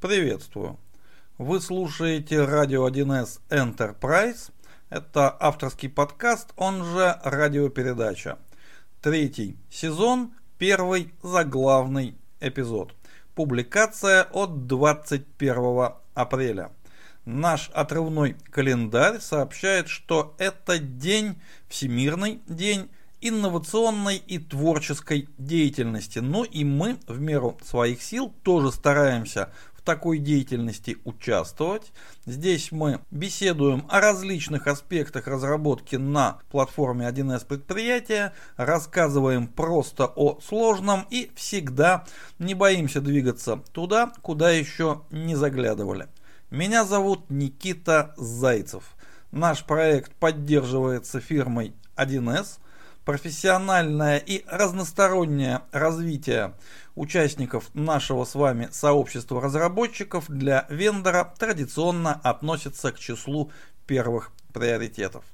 Приветствую. 0.00 0.78
Вы 1.36 1.60
слушаете 1.60 2.42
радио 2.46 2.88
1С 2.88 3.40
Enterprise. 3.50 4.50
Это 4.88 5.36
авторский 5.38 5.90
подкаст, 5.90 6.54
он 6.56 6.82
же 6.86 7.20
радиопередача. 7.22 8.38
Третий 9.02 9.58
сезон, 9.68 10.32
первый 10.56 11.12
заглавный 11.22 12.16
эпизод. 12.40 12.94
Публикация 13.34 14.22
от 14.22 14.66
21 14.66 15.90
апреля. 16.14 16.72
Наш 17.26 17.68
отрывной 17.74 18.36
календарь 18.50 19.20
сообщает, 19.20 19.88
что 19.88 20.34
это 20.38 20.78
день, 20.78 21.38
Всемирный 21.68 22.40
день 22.46 22.88
инновационной 23.20 24.16
и 24.16 24.38
творческой 24.38 25.28
деятельности. 25.38 26.18
Ну 26.20 26.44
и 26.44 26.64
мы 26.64 26.98
в 27.06 27.20
меру 27.20 27.58
своих 27.62 28.02
сил 28.02 28.32
тоже 28.42 28.72
стараемся 28.72 29.50
такой 29.90 30.18
деятельности 30.18 30.98
участвовать. 31.02 31.90
Здесь 32.24 32.70
мы 32.70 33.00
беседуем 33.10 33.86
о 33.88 34.00
различных 34.00 34.68
аспектах 34.68 35.26
разработки 35.26 35.96
на 35.96 36.38
платформе 36.52 37.08
1С 37.08 37.44
предприятия, 37.44 38.32
рассказываем 38.56 39.48
просто 39.48 40.06
о 40.06 40.38
сложном 40.42 41.08
и 41.10 41.32
всегда 41.34 42.04
не 42.38 42.54
боимся 42.54 43.00
двигаться 43.00 43.56
туда, 43.72 44.12
куда 44.22 44.52
еще 44.52 45.02
не 45.10 45.34
заглядывали. 45.34 46.06
Меня 46.52 46.84
зовут 46.84 47.28
Никита 47.28 48.14
Зайцев. 48.16 48.94
Наш 49.32 49.64
проект 49.64 50.12
поддерживается 50.14 51.18
фирмой 51.18 51.74
1С– 51.96 52.60
профессиональное 53.10 54.18
и 54.18 54.44
разностороннее 54.46 55.62
развитие 55.72 56.54
участников 56.94 57.68
нашего 57.74 58.24
с 58.24 58.36
вами 58.36 58.68
сообщества 58.70 59.40
разработчиков 59.40 60.26
для 60.28 60.64
вендора 60.68 61.34
традиционно 61.36 62.12
относится 62.22 62.92
к 62.92 63.00
числу 63.00 63.50
первых 63.88 64.30
приоритетов. 64.52 65.24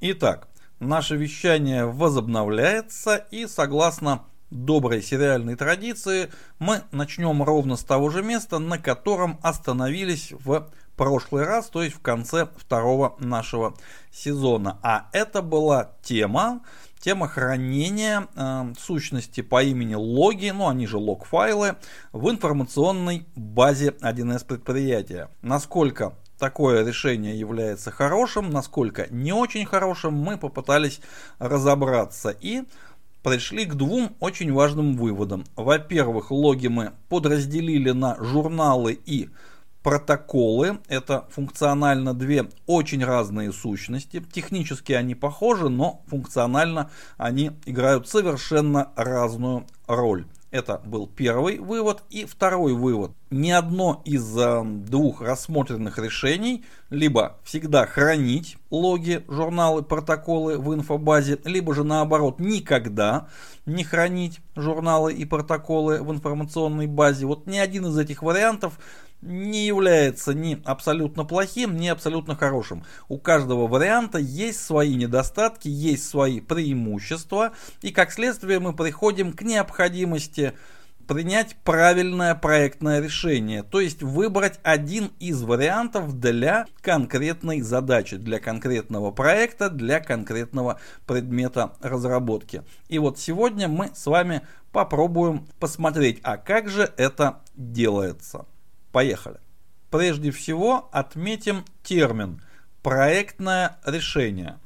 Итак, 0.00 0.48
наше 0.80 1.14
вещание 1.14 1.86
возобновляется 1.86 3.24
и 3.30 3.46
согласно 3.46 4.24
доброй 4.50 5.00
сериальной 5.00 5.54
традиции 5.54 6.28
мы 6.58 6.82
начнем 6.90 7.40
ровно 7.44 7.76
с 7.76 7.84
того 7.84 8.10
же 8.10 8.24
места, 8.24 8.58
на 8.58 8.78
котором 8.78 9.38
остановились 9.42 10.32
в 10.32 10.68
прошлый 10.96 11.44
раз, 11.44 11.68
то 11.68 11.82
есть 11.82 11.94
в 11.94 12.00
конце 12.00 12.48
второго 12.56 13.14
нашего 13.18 13.74
сезона. 14.10 14.78
А 14.82 15.08
это 15.12 15.40
была 15.40 15.92
тема, 16.02 16.62
тема 17.02 17.28
хранения 17.28 18.28
э, 18.34 18.72
сущности 18.78 19.40
по 19.40 19.62
имени 19.62 19.94
логи, 19.94 20.50
ну 20.54 20.68
они 20.68 20.86
же 20.86 20.98
лог-файлы, 20.98 21.76
в 22.12 22.30
информационной 22.30 23.26
базе 23.34 23.88
1С 24.00 24.46
предприятия. 24.46 25.28
Насколько 25.42 26.14
такое 26.38 26.86
решение 26.86 27.38
является 27.38 27.90
хорошим, 27.90 28.50
насколько 28.50 29.08
не 29.10 29.32
очень 29.32 29.66
хорошим, 29.66 30.14
мы 30.14 30.38
попытались 30.38 31.00
разобраться 31.38 32.30
и 32.30 32.62
пришли 33.24 33.64
к 33.64 33.74
двум 33.74 34.14
очень 34.20 34.52
важным 34.52 34.96
выводам. 34.96 35.44
Во-первых, 35.56 36.30
логи 36.30 36.68
мы 36.68 36.92
подразделили 37.08 37.90
на 37.90 38.16
журналы 38.22 38.98
и 39.04 39.28
протоколы. 39.82 40.78
Это 40.88 41.26
функционально 41.30 42.14
две 42.14 42.48
очень 42.66 43.04
разные 43.04 43.52
сущности. 43.52 44.24
Технически 44.32 44.92
они 44.92 45.14
похожи, 45.14 45.68
но 45.68 46.02
функционально 46.06 46.90
они 47.16 47.52
играют 47.66 48.08
совершенно 48.08 48.92
разную 48.96 49.66
роль. 49.86 50.26
Это 50.52 50.82
был 50.84 51.06
первый 51.06 51.58
вывод. 51.58 52.02
И 52.10 52.26
второй 52.26 52.74
вывод. 52.74 53.12
Ни 53.30 53.50
одно 53.50 54.02
из 54.04 54.36
э, 54.36 54.62
двух 54.62 55.22
рассмотренных 55.22 55.98
решений 55.98 56.66
либо 56.90 57.38
всегда 57.42 57.86
хранить 57.86 58.58
логи, 58.70 59.24
журналы, 59.28 59.82
протоколы 59.82 60.58
в 60.58 60.74
инфобазе, 60.74 61.38
либо 61.46 61.74
же 61.74 61.84
наоборот 61.84 62.38
никогда 62.38 63.28
не 63.64 63.82
хранить 63.82 64.40
журналы 64.54 65.14
и 65.14 65.24
протоколы 65.24 66.02
в 66.02 66.12
информационной 66.12 66.86
базе. 66.86 67.24
Вот 67.24 67.46
ни 67.46 67.56
один 67.56 67.86
из 67.86 67.96
этих 67.96 68.22
вариантов 68.22 68.78
не 69.22 69.66
является 69.66 70.34
ни 70.34 70.60
абсолютно 70.64 71.24
плохим, 71.24 71.76
ни 71.76 71.86
абсолютно 71.86 72.36
хорошим. 72.36 72.84
У 73.08 73.18
каждого 73.18 73.66
варианта 73.68 74.18
есть 74.18 74.60
свои 74.60 74.94
недостатки, 74.94 75.68
есть 75.68 76.08
свои 76.08 76.40
преимущества, 76.40 77.52
и 77.80 77.90
как 77.90 78.12
следствие 78.12 78.58
мы 78.58 78.74
приходим 78.74 79.32
к 79.32 79.42
необходимости 79.42 80.52
принять 81.06 81.56
правильное 81.64 82.34
проектное 82.34 83.00
решение, 83.00 83.62
то 83.62 83.80
есть 83.80 84.02
выбрать 84.02 84.60
один 84.62 85.10
из 85.18 85.42
вариантов 85.42 86.18
для 86.18 86.66
конкретной 86.80 87.60
задачи, 87.60 88.16
для 88.16 88.38
конкретного 88.38 89.10
проекта, 89.10 89.68
для 89.68 90.00
конкретного 90.00 90.80
предмета 91.06 91.72
разработки. 91.80 92.62
И 92.88 92.98
вот 92.98 93.18
сегодня 93.18 93.68
мы 93.68 93.90
с 93.94 94.06
вами 94.06 94.42
попробуем 94.70 95.46
посмотреть, 95.58 96.20
а 96.22 96.36
как 96.36 96.68
же 96.68 96.92
это 96.96 97.40
делается. 97.56 98.46
Поехали. 98.92 99.38
Прежде 99.90 100.30
всего 100.30 100.88
отметим 100.92 101.64
термин 101.82 102.40
«проектное 102.82 103.78
решение». 103.84 104.58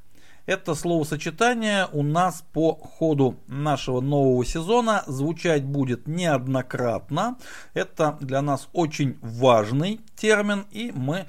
Это 0.47 0.76
словосочетание 0.76 1.88
у 1.92 2.04
нас 2.04 2.44
по 2.53 2.76
ходу 2.76 3.36
нашего 3.48 4.00
нового 4.00 4.44
сезона 4.44 5.03
звучать 5.09 5.65
будет 5.65 6.06
неоднократно. 6.06 7.36
Это 7.75 8.16
для 8.20 8.42
нас 8.42 8.69
очень 8.72 9.19
важный 9.22 10.00
термин, 10.15 10.66
и 10.70 10.92
мы 10.94 11.26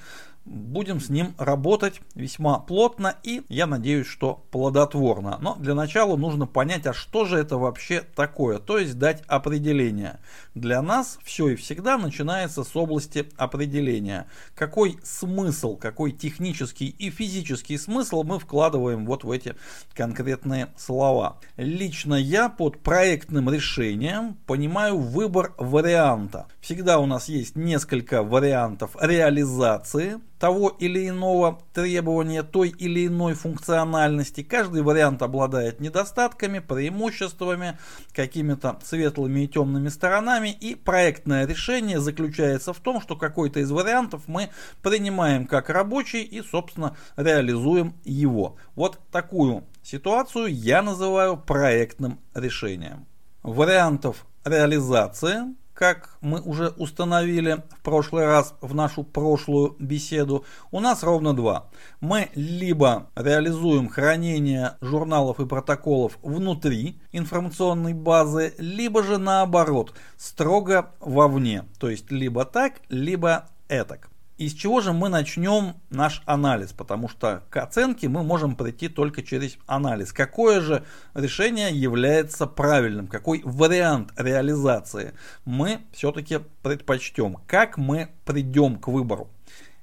будем 0.47 0.99
с 0.99 1.09
ним 1.09 1.35
работать 1.37 2.01
весьма 2.15 2.59
плотно 2.59 3.15
и, 3.23 3.43
я 3.49 3.67
надеюсь, 3.67 4.07
что 4.07 4.45
плодотворно. 4.51 5.37
Но 5.41 5.55
для 5.55 5.75
начала 5.75 6.15
нужно 6.15 6.47
понять, 6.47 6.87
а 6.87 6.93
что 6.93 7.25
же 7.25 7.37
это 7.37 7.57
вообще 7.57 8.01
такое, 8.15 8.59
то 8.59 8.77
есть 8.77 8.97
дать 8.97 9.23
определение. 9.27 10.19
Для 10.55 10.81
нас 10.81 11.19
все 11.23 11.49
и 11.49 11.55
всегда 11.55 11.97
начинается 11.97 12.63
с 12.63 12.75
области 12.75 13.29
определения. 13.37 14.27
Какой 14.55 14.97
смысл, 15.03 15.75
какой 15.75 16.11
технический 16.11 16.87
и 16.87 17.09
физический 17.09 17.77
смысл 17.77 18.23
мы 18.23 18.39
вкладываем 18.39 19.05
вот 19.05 19.23
в 19.23 19.31
эти 19.31 19.55
конкретные 19.93 20.69
слова. 20.77 21.39
Лично 21.57 22.15
я 22.15 22.49
под 22.49 22.79
проектным 22.79 23.49
решением 23.49 24.37
понимаю 24.45 24.97
выбор 24.97 25.53
варианта. 25.57 26.47
Всегда 26.61 26.99
у 26.99 27.05
нас 27.05 27.27
есть 27.27 27.55
несколько 27.55 28.23
вариантов 28.23 28.95
реализации 28.99 30.19
того 30.39 30.69
или 30.69 31.07
иного 31.07 31.59
требования 31.73 32.43
той 32.43 32.69
или 32.69 33.07
иной 33.07 33.33
функциональности. 33.33 34.43
Каждый 34.43 34.81
вариант 34.81 35.21
обладает 35.21 35.79
недостатками, 35.79 36.59
преимуществами, 36.59 37.77
какими-то 38.13 38.79
светлыми 38.83 39.41
и 39.41 39.47
темными 39.47 39.89
сторонами. 39.89 40.49
И 40.49 40.75
проектное 40.75 41.45
решение 41.45 41.99
заключается 41.99 42.73
в 42.73 42.79
том, 42.79 43.01
что 43.01 43.15
какой-то 43.15 43.59
из 43.59 43.71
вариантов 43.71 44.23
мы 44.27 44.49
принимаем 44.81 45.47
как 45.47 45.69
рабочий 45.69 46.21
и, 46.21 46.41
собственно, 46.41 46.95
реализуем 47.15 47.95
его. 48.03 48.55
Вот 48.75 48.99
такую 49.11 49.63
ситуацию 49.83 50.47
я 50.47 50.81
называю 50.81 51.37
проектным 51.37 52.19
решением. 52.33 53.05
Вариантов 53.43 54.25
реализации 54.43 55.55
как 55.77 56.17
мы 56.21 56.41
уже 56.41 56.69
установили 56.69 57.63
в 57.69 57.83
прошлый 57.83 58.25
раз 58.25 58.55
в 58.61 58.73
нашу 58.73 59.03
прошлую 59.03 59.75
беседу, 59.77 60.43
у 60.71 60.79
нас 60.79 61.03
ровно 61.03 61.35
два. 61.35 61.69
Мы 62.01 62.31
либо 62.33 63.11
реализуем 63.15 63.87
хранение 63.87 64.73
журналов 64.81 65.39
и 65.39 65.45
протоколов 65.45 66.17
внутри 66.23 66.99
информационной 67.11 67.93
базы, 67.93 68.55
либо 68.57 69.03
же 69.03 69.19
наоборот, 69.19 69.93
строго 70.17 70.93
вовне. 70.99 71.65
То 71.79 71.91
есть 71.91 72.09
либо 72.09 72.43
так, 72.43 72.81
либо 72.89 73.47
этак. 73.67 74.09
Из 74.37 74.53
чего 74.53 74.81
же 74.81 74.93
мы 74.93 75.09
начнем 75.09 75.77
наш 75.89 76.21
анализ? 76.25 76.71
Потому 76.71 77.09
что 77.09 77.43
к 77.49 77.57
оценке 77.57 78.07
мы 78.07 78.21
можем 78.21 78.55
прийти 78.55 78.87
только 78.87 79.23
через 79.23 79.57
анализ. 79.65 80.13
Какое 80.13 80.61
же 80.61 80.85
решение 81.15 81.71
является 81.71 82.45
правильным? 82.45 83.07
Какой 83.07 83.41
вариант 83.43 84.13
реализации 84.15 85.13
мы 85.45 85.79
все-таки 85.91 86.39
предпочтем? 86.61 87.37
Как 87.47 87.77
мы 87.77 88.09
придем 88.25 88.75
к 88.75 88.89
выбору? 88.89 89.27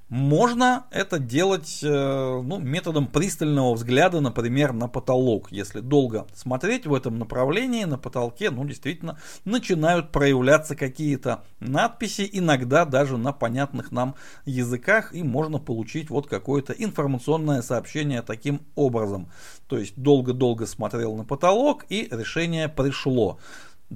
Можно 0.07 0.85
это 0.91 1.17
делать 1.17 1.79
э, 1.81 1.87
ну, 1.89 2.59
методом 2.59 3.07
пристального 3.07 3.73
взгляда, 3.73 4.21
например, 4.21 4.71
на 4.71 4.87
потолок. 4.87 5.51
Если 5.51 5.79
долго 5.79 6.27
смотреть 6.35 6.85
в 6.85 6.93
этом 6.93 7.17
направлении, 7.17 7.85
на 7.85 7.97
потолке, 7.97 8.51
ну, 8.51 8.65
действительно, 8.65 9.17
начинают 9.45 10.11
проявляться 10.11 10.75
какие-то 10.75 11.43
надписи, 11.59 12.29
иногда 12.31 12.85
даже 12.85 13.17
на 13.17 13.33
понятных 13.33 13.91
нам 13.91 14.13
языках, 14.45 15.11
и 15.15 15.23
можно 15.23 15.57
получить 15.57 16.11
вот 16.11 16.27
какое-то 16.27 16.73
информационное 16.73 17.63
сообщение 17.63 18.21
таким 18.21 18.61
образом. 18.75 19.31
То 19.67 19.79
есть 19.79 19.97
долго-долго 19.97 20.67
смотрел 20.67 21.15
на 21.15 21.23
потолок, 21.23 21.83
и 21.89 22.07
решение 22.11 22.69
пришло. 22.69 23.39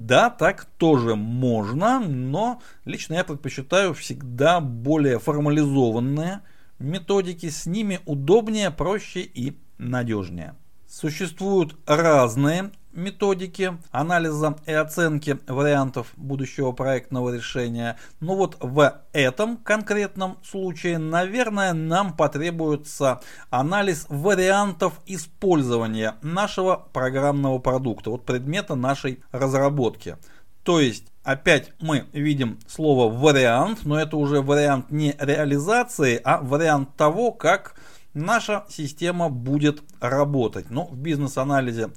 Да, 0.00 0.30
так 0.30 0.64
тоже 0.78 1.14
можно, 1.14 2.00
но 2.00 2.62
лично 2.86 3.16
я 3.16 3.22
предпочитаю 3.22 3.92
всегда 3.92 4.58
более 4.58 5.18
формализованные 5.18 6.40
методики. 6.78 7.50
С 7.50 7.66
ними 7.66 8.00
удобнее, 8.06 8.70
проще 8.70 9.20
и 9.20 9.58
надежнее. 9.76 10.54
Существуют 10.90 11.76
разные 11.86 12.72
методики 12.92 13.78
анализа 13.92 14.56
и 14.66 14.72
оценки 14.72 15.38
вариантов 15.46 16.08
будущего 16.16 16.72
проектного 16.72 17.32
решения. 17.32 17.96
Но 18.18 18.34
вот 18.34 18.56
в 18.58 19.00
этом 19.12 19.56
конкретном 19.56 20.38
случае, 20.42 20.98
наверное, 20.98 21.74
нам 21.74 22.16
потребуется 22.16 23.20
анализ 23.50 24.06
вариантов 24.08 24.94
использования 25.06 26.16
нашего 26.22 26.88
программного 26.92 27.60
продукта, 27.60 28.10
вот 28.10 28.26
предмета 28.26 28.74
нашей 28.74 29.22
разработки. 29.30 30.16
То 30.64 30.80
есть 30.80 31.04
Опять 31.22 31.72
мы 31.80 32.06
видим 32.14 32.58
слово 32.66 33.12
вариант, 33.12 33.80
но 33.84 34.00
это 34.00 34.16
уже 34.16 34.40
вариант 34.40 34.90
не 34.90 35.14
реализации, 35.18 36.18
а 36.24 36.40
вариант 36.40 36.96
того, 36.96 37.30
как 37.30 37.74
наша 38.14 38.64
система 38.68 39.28
будет 39.28 39.82
работать. 40.00 40.70
Но 40.70 40.86
в 40.86 40.96
бизнес-анализе 40.96 41.90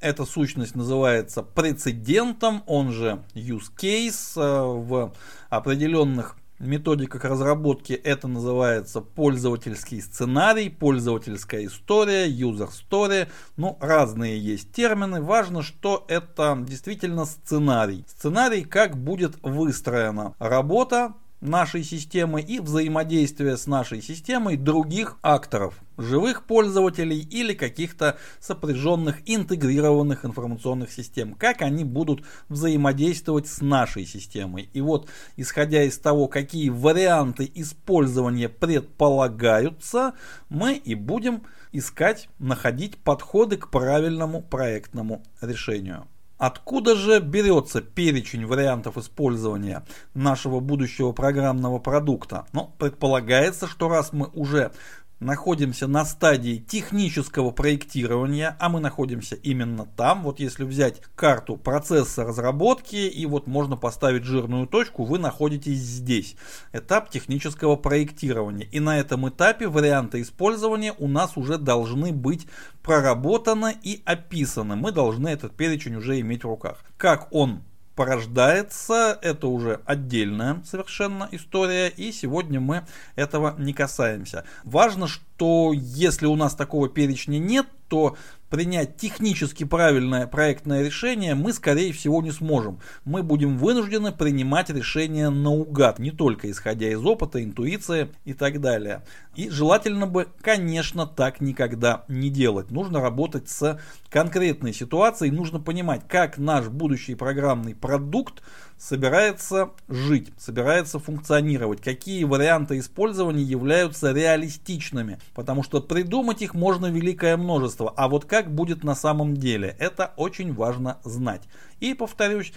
эта 0.00 0.24
сущность 0.24 0.74
называется 0.74 1.42
прецедентом, 1.42 2.62
он 2.66 2.90
же 2.90 3.22
use 3.34 3.70
case. 3.76 4.32
Э, 4.36 4.62
в 4.64 5.12
определенных 5.50 6.36
методиках 6.60 7.24
разработки 7.24 7.94
это 7.94 8.28
называется 8.28 9.00
пользовательский 9.00 10.00
сценарий, 10.00 10.68
пользовательская 10.68 11.64
история, 11.66 12.28
user 12.28 12.70
story. 12.70 13.28
Ну, 13.56 13.76
разные 13.80 14.38
есть 14.38 14.72
термины. 14.72 15.22
Важно, 15.22 15.62
что 15.62 16.04
это 16.08 16.56
действительно 16.60 17.24
сценарий. 17.24 18.04
Сценарий, 18.06 18.64
как 18.64 18.96
будет 18.96 19.36
выстроена 19.42 20.34
работа 20.38 21.14
нашей 21.40 21.82
системы 21.84 22.40
и 22.40 22.60
взаимодействие 22.60 23.56
с 23.56 23.66
нашей 23.66 24.02
системой 24.02 24.56
других 24.56 25.16
акторов, 25.22 25.74
живых 25.96 26.44
пользователей 26.44 27.20
или 27.20 27.54
каких-то 27.54 28.18
сопряженных 28.40 29.18
интегрированных 29.26 30.24
информационных 30.24 30.92
систем, 30.92 31.34
как 31.34 31.62
они 31.62 31.84
будут 31.84 32.22
взаимодействовать 32.48 33.46
с 33.46 33.60
нашей 33.60 34.06
системой. 34.06 34.68
И 34.72 34.80
вот, 34.80 35.08
исходя 35.36 35.82
из 35.82 35.98
того, 35.98 36.28
какие 36.28 36.68
варианты 36.68 37.50
использования 37.54 38.48
предполагаются, 38.48 40.14
мы 40.48 40.74
и 40.74 40.94
будем 40.94 41.42
искать, 41.72 42.28
находить 42.38 42.98
подходы 42.98 43.56
к 43.56 43.70
правильному 43.70 44.42
проектному 44.42 45.22
решению. 45.40 46.06
Откуда 46.40 46.96
же 46.96 47.20
берется 47.20 47.82
перечень 47.82 48.46
вариантов 48.46 48.96
использования 48.96 49.84
нашего 50.14 50.60
будущего 50.60 51.12
программного 51.12 51.78
продукта? 51.78 52.46
Ну, 52.54 52.72
предполагается, 52.78 53.66
что 53.66 53.90
раз 53.90 54.14
мы 54.14 54.26
уже 54.32 54.72
находимся 55.20 55.86
на 55.86 56.04
стадии 56.04 56.56
технического 56.56 57.50
проектирования, 57.50 58.56
а 58.58 58.68
мы 58.68 58.80
находимся 58.80 59.36
именно 59.36 59.86
там. 59.86 60.22
Вот 60.22 60.40
если 60.40 60.64
взять 60.64 61.02
карту 61.14 61.56
процесса 61.56 62.24
разработки 62.24 62.96
и 62.96 63.26
вот 63.26 63.46
можно 63.46 63.76
поставить 63.76 64.24
жирную 64.24 64.66
точку, 64.66 65.04
вы 65.04 65.18
находитесь 65.18 65.78
здесь. 65.78 66.36
Этап 66.72 67.10
технического 67.10 67.76
проектирования. 67.76 68.66
И 68.72 68.80
на 68.80 68.98
этом 68.98 69.28
этапе 69.28 69.68
варианты 69.68 70.22
использования 70.22 70.94
у 70.98 71.06
нас 71.06 71.36
уже 71.36 71.58
должны 71.58 72.12
быть 72.12 72.46
проработаны 72.82 73.76
и 73.82 74.02
описаны. 74.04 74.74
Мы 74.76 74.90
должны 74.90 75.28
этот 75.28 75.54
перечень 75.54 75.96
уже 75.96 76.18
иметь 76.20 76.44
в 76.44 76.48
руках. 76.48 76.82
Как 76.96 77.28
он 77.30 77.62
порождается, 78.00 79.18
это 79.20 79.46
уже 79.48 79.80
отдельная 79.84 80.62
совершенно 80.64 81.28
история, 81.32 81.88
и 81.88 82.12
сегодня 82.12 82.58
мы 82.58 82.86
этого 83.14 83.54
не 83.58 83.74
касаемся. 83.74 84.44
Важно, 84.64 85.06
что 85.06 85.72
если 85.74 86.24
у 86.24 86.34
нас 86.34 86.54
такого 86.54 86.88
перечня 86.88 87.38
нет, 87.38 87.66
то 87.88 88.16
принять 88.48 88.96
технически 88.96 89.64
правильное 89.64 90.26
проектное 90.26 90.82
решение 90.82 91.34
мы, 91.34 91.52
скорее 91.52 91.92
всего, 91.92 92.22
не 92.22 92.30
сможем. 92.30 92.80
Мы 93.04 93.22
будем 93.22 93.58
вынуждены 93.58 94.12
принимать 94.12 94.70
решения 94.70 95.28
наугад, 95.28 95.98
не 95.98 96.10
только 96.10 96.50
исходя 96.50 96.88
из 96.88 97.04
опыта, 97.04 97.42
интуиции 97.42 98.10
и 98.24 98.32
так 98.32 98.60
далее. 98.60 99.02
И 99.36 99.48
желательно 99.48 100.06
бы, 100.06 100.28
конечно, 100.42 101.06
так 101.06 101.40
никогда 101.40 102.04
не 102.08 102.30
делать. 102.30 102.70
Нужно 102.70 103.00
работать 103.00 103.48
с 103.48 103.80
конкретной 104.08 104.74
ситуацией, 104.74 105.30
нужно 105.30 105.60
понимать, 105.60 106.02
как 106.08 106.36
наш 106.36 106.66
будущий 106.66 107.14
программный 107.14 107.76
продукт 107.76 108.42
собирается 108.76 109.70
жить, 109.88 110.32
собирается 110.38 110.98
функционировать, 110.98 111.80
какие 111.80 112.24
варианты 112.24 112.78
использования 112.78 113.42
являются 113.42 114.10
реалистичными, 114.10 115.18
потому 115.34 115.62
что 115.62 115.80
придумать 115.80 116.42
их 116.42 116.54
можно 116.54 116.86
великое 116.86 117.36
множество, 117.36 117.92
а 117.96 118.08
вот 118.08 118.24
как 118.24 118.52
будет 118.52 118.82
на 118.82 118.94
самом 118.94 119.36
деле, 119.36 119.76
это 119.78 120.12
очень 120.16 120.54
важно 120.54 120.98
знать. 121.04 121.42
И 121.78 121.94
повторюсь, 121.94 122.52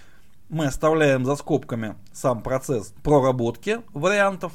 мы 0.49 0.65
оставляем 0.67 1.25
за 1.25 1.35
скобками 1.35 1.95
сам 2.13 2.41
процесс 2.41 2.93
проработки 3.03 3.81
вариантов 3.93 4.53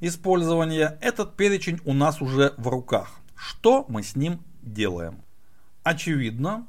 использования. 0.00 0.98
Этот 1.00 1.36
перечень 1.36 1.80
у 1.84 1.92
нас 1.92 2.20
уже 2.20 2.54
в 2.56 2.68
руках. 2.68 3.20
Что 3.34 3.84
мы 3.88 4.02
с 4.02 4.16
ним 4.16 4.40
делаем? 4.62 5.22
Очевидно, 5.82 6.66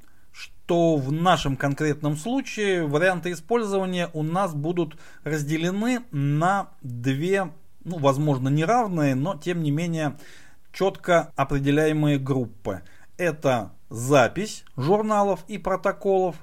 то 0.67 0.97
в 0.97 1.11
нашем 1.13 1.55
конкретном 1.55 2.17
случае 2.17 2.85
варианты 2.85 3.31
использования 3.31 4.09
у 4.13 4.21
нас 4.21 4.53
будут 4.53 4.97
разделены 5.23 6.01
на 6.11 6.67
две, 6.81 7.51
ну, 7.85 7.97
возможно, 7.97 8.49
неравные, 8.49 9.15
но 9.15 9.37
тем 9.37 9.63
не 9.63 9.71
менее 9.71 10.17
четко 10.73 11.31
определяемые 11.37 12.19
группы. 12.19 12.83
Это 13.17 13.71
запись 13.89 14.65
журналов 14.75 15.45
и 15.47 15.57
протоколов 15.57 16.35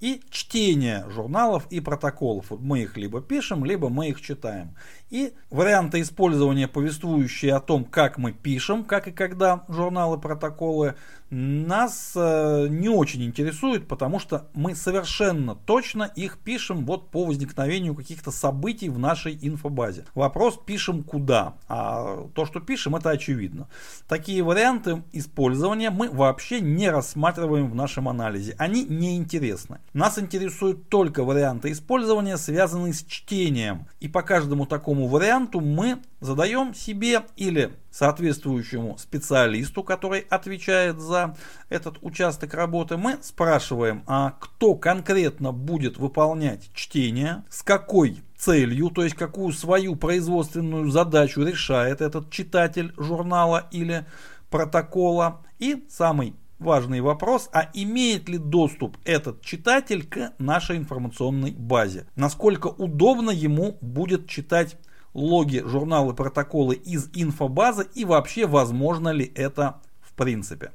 и 0.00 0.22
чтение 0.30 1.04
журналов 1.08 1.66
и 1.70 1.80
протоколов. 1.80 2.50
Мы 2.50 2.82
их 2.82 2.96
либо 2.96 3.20
пишем, 3.20 3.64
либо 3.64 3.88
мы 3.88 4.08
их 4.08 4.20
читаем. 4.20 4.74
И 5.10 5.32
варианты 5.50 6.00
использования, 6.00 6.68
повествующие 6.68 7.54
о 7.54 7.60
том, 7.60 7.84
как 7.84 8.18
мы 8.18 8.32
пишем, 8.32 8.84
как 8.84 9.08
и 9.08 9.12
когда 9.12 9.64
журналы, 9.68 10.18
протоколы, 10.18 10.94
нас 11.30 12.12
э, 12.14 12.68
не 12.70 12.88
очень 12.88 13.22
интересуют, 13.22 13.86
потому 13.86 14.18
что 14.18 14.48
мы 14.54 14.74
совершенно 14.74 15.54
точно 15.54 16.04
их 16.04 16.38
пишем 16.38 16.86
вот 16.86 17.10
по 17.10 17.26
возникновению 17.26 17.94
каких-то 17.94 18.30
событий 18.30 18.88
в 18.88 18.98
нашей 18.98 19.38
инфобазе. 19.40 20.06
Вопрос 20.14 20.58
пишем 20.64 21.02
куда, 21.02 21.54
а 21.68 22.28
то, 22.34 22.46
что 22.46 22.60
пишем, 22.60 22.96
это 22.96 23.10
очевидно. 23.10 23.68
Такие 24.08 24.42
варианты 24.42 25.02
использования 25.12 25.90
мы 25.90 26.08
вообще 26.08 26.60
не 26.60 26.88
рассматриваем 26.88 27.70
в 27.70 27.74
нашем 27.74 28.08
анализе. 28.08 28.54
Они 28.58 28.84
не 28.84 29.16
интересны. 29.16 29.80
Нас 29.92 30.18
интересуют 30.18 30.88
только 30.88 31.24
варианты 31.24 31.72
использования, 31.72 32.38
связанные 32.38 32.94
с 32.94 33.04
чтением. 33.04 33.86
И 34.00 34.08
по 34.08 34.22
каждому 34.22 34.64
такому 34.64 34.97
такому 34.98 35.06
варианту 35.06 35.60
мы 35.60 35.98
задаем 36.20 36.74
себе 36.74 37.22
или 37.36 37.70
соответствующему 37.90 38.98
специалисту, 38.98 39.84
который 39.84 40.20
отвечает 40.28 40.98
за 40.98 41.36
этот 41.68 41.98
участок 42.02 42.54
работы, 42.54 42.96
мы 42.96 43.18
спрашиваем, 43.22 44.02
а 44.06 44.32
кто 44.40 44.74
конкретно 44.74 45.52
будет 45.52 45.98
выполнять 45.98 46.70
чтение, 46.74 47.44
с 47.48 47.62
какой 47.62 48.18
целью, 48.36 48.90
то 48.90 49.04
есть 49.04 49.14
какую 49.14 49.52
свою 49.52 49.94
производственную 49.94 50.90
задачу 50.90 51.42
решает 51.42 52.00
этот 52.00 52.30
читатель 52.30 52.92
журнала 52.96 53.68
или 53.70 54.04
протокола. 54.50 55.42
И 55.60 55.84
самый 55.88 56.34
важный 56.58 57.00
вопрос, 57.00 57.48
а 57.52 57.70
имеет 57.72 58.28
ли 58.28 58.38
доступ 58.38 58.96
этот 59.04 59.42
читатель 59.42 60.06
к 60.06 60.32
нашей 60.38 60.76
информационной 60.76 61.52
базе? 61.52 62.06
Насколько 62.16 62.68
удобно 62.68 63.30
ему 63.30 63.78
будет 63.80 64.28
читать 64.28 64.76
логи, 65.18 65.62
журналы, 65.64 66.14
протоколы 66.14 66.74
из 66.74 67.10
инфобазы 67.14 67.86
и 67.94 68.04
вообще 68.04 68.46
возможно 68.46 69.10
ли 69.10 69.30
это 69.34 69.80
в 70.00 70.12
принципе. 70.14 70.72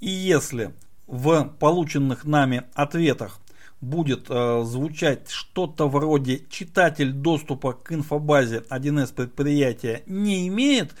И 0.00 0.10
если 0.10 0.74
в 1.06 1.44
полученных 1.58 2.24
нами 2.24 2.64
ответах 2.74 3.40
будет 3.80 4.26
э, 4.28 4.62
звучать 4.64 5.30
что-то 5.30 5.88
вроде 5.88 6.44
читатель 6.48 7.12
доступа 7.12 7.72
к 7.72 7.92
инфобазе 7.92 8.64
1С 8.70 9.14
предприятия 9.14 10.02
не 10.06 10.48
имеет, 10.48 10.94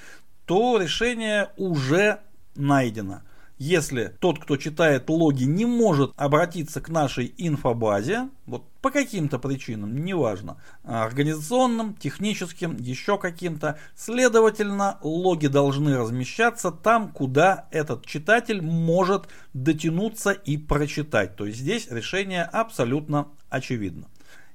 то 0.46 0.76
решение 0.78 1.50
уже 1.56 2.20
найдено. 2.54 3.22
Если 3.56 4.16
тот, 4.18 4.40
кто 4.40 4.56
читает 4.56 5.08
логи, 5.08 5.44
не 5.44 5.64
может 5.64 6.12
обратиться 6.16 6.80
к 6.80 6.88
нашей 6.88 7.32
инфобазе, 7.38 8.28
вот 8.46 8.64
по 8.82 8.90
каким-то 8.90 9.38
причинам, 9.38 10.04
неважно, 10.04 10.56
организационным, 10.82 11.94
техническим, 11.94 12.76
еще 12.76 13.16
каким-то, 13.16 13.78
следовательно, 13.94 14.98
логи 15.02 15.46
должны 15.46 15.96
размещаться 15.96 16.72
там, 16.72 17.12
куда 17.12 17.68
этот 17.70 18.04
читатель 18.06 18.60
может 18.60 19.28
дотянуться 19.52 20.32
и 20.32 20.56
прочитать. 20.56 21.36
То 21.36 21.46
есть 21.46 21.60
здесь 21.60 21.86
решение 21.90 22.42
абсолютно 22.42 23.28
очевидно. 23.50 24.08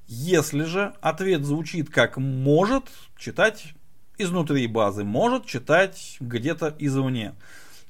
Если 0.08 0.64
же 0.64 0.94
ответ 1.00 1.46
звучит 1.46 1.90
как 1.90 2.18
«может», 2.18 2.84
читать 3.18 3.74
изнутри 4.18 4.68
базы, 4.68 5.06
может 5.06 5.46
читать 5.46 6.18
где-то 6.20 6.76
извне. 6.80 7.34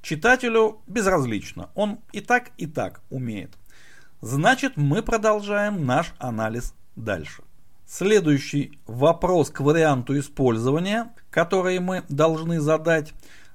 Читателю 0.01 0.81
безразлично, 0.87 1.69
он 1.75 1.99
и 2.13 2.21
так, 2.21 2.51
и 2.57 2.67
так 2.67 3.01
умеет. 3.09 3.57
Значит, 4.21 4.77
мы 4.77 5.01
продолжаем 5.01 5.85
наш 5.85 6.13
анализ 6.19 6.73
дальше. 6.95 7.43
Следующий 7.85 8.79
вопрос 8.85 9.49
к 9.49 9.61
варианту 9.61 10.17
использования, 10.19 11.11
который 11.31 11.79
мы 11.79 12.03
должны 12.07 12.59
задать, 12.59 13.13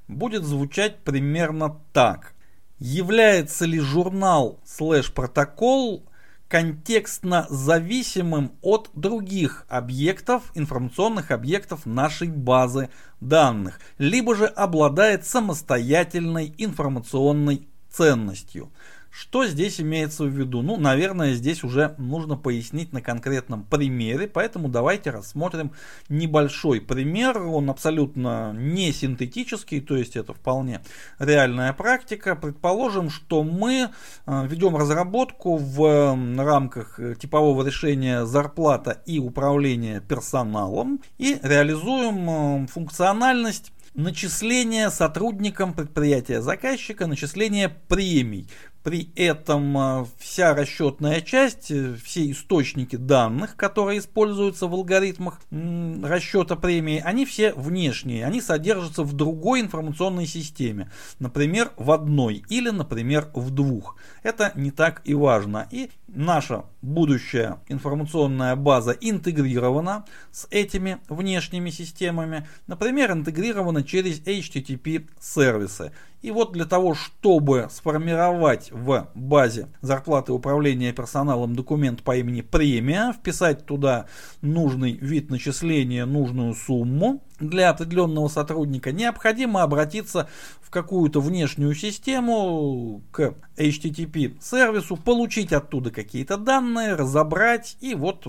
будет 0.08 0.44
звучать 0.44 1.04
примерно 1.04 1.80
так. 1.92 2.34
Является 2.78 3.64
ли 3.64 3.78
журнал 3.78 4.58
слэш-протокол 4.64 6.04
контекстно 6.48 7.46
зависимым 7.48 8.52
от 8.62 8.90
других 8.94 9.64
объектов, 9.68 10.50
информационных 10.54 11.30
объектов 11.30 11.86
нашей 11.86 12.28
базы 12.28 12.90
данных, 13.20 13.80
либо 13.98 14.34
же 14.34 14.46
обладает 14.46 15.26
самостоятельной 15.26 16.54
информационной 16.58 17.68
ценностью. 17.90 18.70
Что 19.16 19.46
здесь 19.46 19.80
имеется 19.80 20.24
в 20.24 20.28
виду? 20.28 20.62
Ну, 20.62 20.76
наверное, 20.76 21.34
здесь 21.34 21.62
уже 21.62 21.94
нужно 21.98 22.36
пояснить 22.36 22.92
на 22.92 23.00
конкретном 23.00 23.62
примере, 23.62 24.26
поэтому 24.26 24.68
давайте 24.68 25.10
рассмотрим 25.10 25.70
небольшой 26.08 26.80
пример. 26.80 27.38
Он 27.38 27.70
абсолютно 27.70 28.52
не 28.54 28.90
синтетический, 28.90 29.80
то 29.80 29.96
есть 29.96 30.16
это 30.16 30.32
вполне 30.34 30.80
реальная 31.20 31.72
практика. 31.74 32.34
Предположим, 32.34 33.08
что 33.08 33.44
мы 33.44 33.90
э, 34.26 34.46
ведем 34.48 34.74
разработку 34.74 35.58
в 35.58 36.18
рамках 36.36 36.98
типового 37.20 37.64
решения 37.64 38.26
зарплата 38.26 39.00
и 39.06 39.20
управление 39.20 40.00
персоналом 40.00 41.00
и 41.18 41.38
реализуем 41.40 42.64
э, 42.64 42.66
функциональность 42.66 43.70
начисления 43.94 44.90
сотрудникам 44.90 45.72
предприятия 45.72 46.42
заказчика, 46.42 47.06
начисления 47.06 47.68
премий 47.86 48.48
при 48.84 49.10
этом 49.16 49.78
а, 49.78 50.06
вся 50.18 50.54
расчетная 50.54 51.22
часть, 51.22 51.70
э, 51.70 51.96
все 52.04 52.30
источники 52.30 52.96
данных, 52.96 53.56
которые 53.56 53.98
используются 53.98 54.66
в 54.68 54.74
алгоритмах 54.74 55.40
расчета 55.50 56.54
премии, 56.54 57.02
они 57.02 57.24
все 57.24 57.54
внешние, 57.54 58.26
они 58.26 58.42
содержатся 58.42 59.02
в 59.02 59.14
другой 59.14 59.62
информационной 59.62 60.26
системе, 60.26 60.92
например, 61.18 61.72
в 61.78 61.90
одной 61.90 62.44
или, 62.50 62.68
например, 62.68 63.30
в 63.32 63.50
двух. 63.50 63.96
Это 64.22 64.52
не 64.54 64.70
так 64.70 65.00
и 65.04 65.14
важно. 65.14 65.66
И 65.70 65.90
наша 66.06 66.64
будущая 66.84 67.58
информационная 67.68 68.54
база 68.56 68.92
интегрирована 68.92 70.04
с 70.30 70.46
этими 70.50 70.98
внешними 71.08 71.70
системами, 71.70 72.46
например, 72.66 73.12
интегрирована 73.12 73.82
через 73.82 74.20
HTTP 74.20 75.08
сервисы. 75.20 75.92
И 76.20 76.30
вот 76.30 76.52
для 76.52 76.64
того, 76.64 76.94
чтобы 76.94 77.68
сформировать 77.70 78.70
в 78.72 79.10
базе 79.14 79.68
зарплаты 79.82 80.32
управления 80.32 80.92
персоналом 80.92 81.54
документ 81.54 82.02
по 82.02 82.16
имени 82.16 82.40
премия, 82.40 83.12
вписать 83.12 83.66
туда 83.66 84.06
нужный 84.40 84.92
вид 84.92 85.30
начисления, 85.30 86.06
нужную 86.06 86.54
сумму 86.54 87.22
для 87.40 87.70
определенного 87.70 88.28
сотрудника, 88.28 88.92
необходимо 88.92 89.62
обратиться 89.62 90.28
в 90.60 90.70
какую-то 90.70 91.20
внешнюю 91.20 91.74
систему 91.74 93.02
к 93.10 93.34
HTTP 93.56 94.36
сервису, 94.40 94.96
получить 94.96 95.52
оттуда 95.52 95.90
какие-то 95.90 96.36
данные, 96.36 96.94
разобрать 96.94 97.76
и 97.80 97.94
вот 97.94 98.26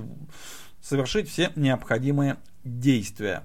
совершить 0.82 1.30
все 1.30 1.52
необходимые 1.56 2.38
действия. 2.64 3.44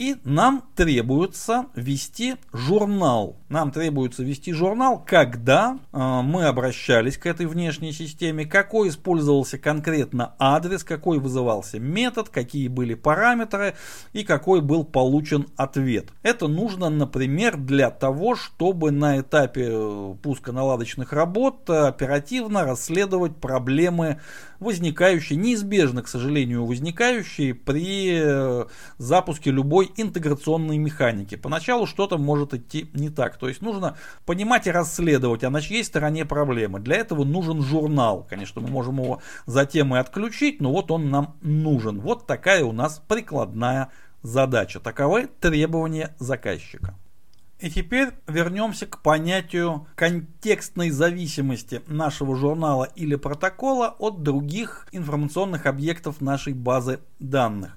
И 0.00 0.16
нам 0.24 0.64
требуется 0.76 1.66
вести 1.74 2.36
журнал. 2.54 3.36
Нам 3.50 3.70
требуется 3.70 4.22
вести 4.22 4.54
журнал, 4.54 5.04
когда 5.06 5.78
э, 5.92 6.20
мы 6.22 6.46
обращались 6.46 7.18
к 7.18 7.26
этой 7.26 7.44
внешней 7.44 7.92
системе, 7.92 8.46
какой 8.46 8.88
использовался 8.88 9.58
конкретно 9.58 10.34
адрес, 10.38 10.84
какой 10.84 11.18
вызывался 11.18 11.78
метод, 11.78 12.30
какие 12.30 12.68
были 12.68 12.94
параметры 12.94 13.74
и 14.14 14.24
какой 14.24 14.62
был 14.62 14.84
получен 14.84 15.48
ответ. 15.56 16.08
Это 16.22 16.48
нужно, 16.48 16.88
например, 16.88 17.58
для 17.58 17.90
того, 17.90 18.36
чтобы 18.36 18.92
на 18.92 19.20
этапе 19.20 19.68
э, 19.70 20.14
пуска 20.22 20.52
наладочных 20.52 21.12
работ 21.12 21.68
оперативно 21.68 22.64
расследовать 22.64 23.36
проблемы 23.36 24.18
возникающие, 24.60 25.38
неизбежно, 25.38 26.02
к 26.02 26.08
сожалению, 26.08 26.66
возникающие 26.66 27.54
при 27.54 28.20
э, 28.22 28.66
запуске 28.98 29.50
любой 29.50 29.89
интеграционной 29.96 30.78
механики. 30.78 31.34
Поначалу 31.36 31.86
что-то 31.86 32.18
может 32.18 32.54
идти 32.54 32.90
не 32.94 33.10
так. 33.10 33.36
То 33.38 33.48
есть 33.48 33.62
нужно 33.62 33.96
понимать 34.26 34.66
и 34.66 34.70
расследовать, 34.70 35.44
а 35.44 35.50
на 35.50 35.60
чьей 35.60 35.84
стороне 35.84 36.24
проблемы. 36.24 36.80
Для 36.80 36.96
этого 36.96 37.24
нужен 37.24 37.62
журнал. 37.62 38.26
Конечно, 38.28 38.60
мы 38.60 38.68
можем 38.68 39.00
его 39.00 39.20
затем 39.46 39.94
и 39.94 39.98
отключить, 39.98 40.60
но 40.60 40.72
вот 40.72 40.90
он 40.90 41.10
нам 41.10 41.36
нужен. 41.40 42.00
Вот 42.00 42.26
такая 42.26 42.64
у 42.64 42.72
нас 42.72 43.02
прикладная 43.06 43.90
задача. 44.22 44.80
Таковы 44.80 45.28
требования 45.40 46.14
заказчика. 46.18 46.94
И 47.60 47.70
теперь 47.70 48.08
вернемся 48.26 48.86
к 48.86 49.02
понятию 49.02 49.86
контекстной 49.94 50.88
зависимости 50.88 51.82
нашего 51.86 52.34
журнала 52.34 52.84
или 52.96 53.16
протокола 53.16 53.94
от 53.98 54.22
других 54.22 54.88
информационных 54.92 55.66
объектов 55.66 56.22
нашей 56.22 56.54
базы 56.54 57.00
данных. 57.18 57.76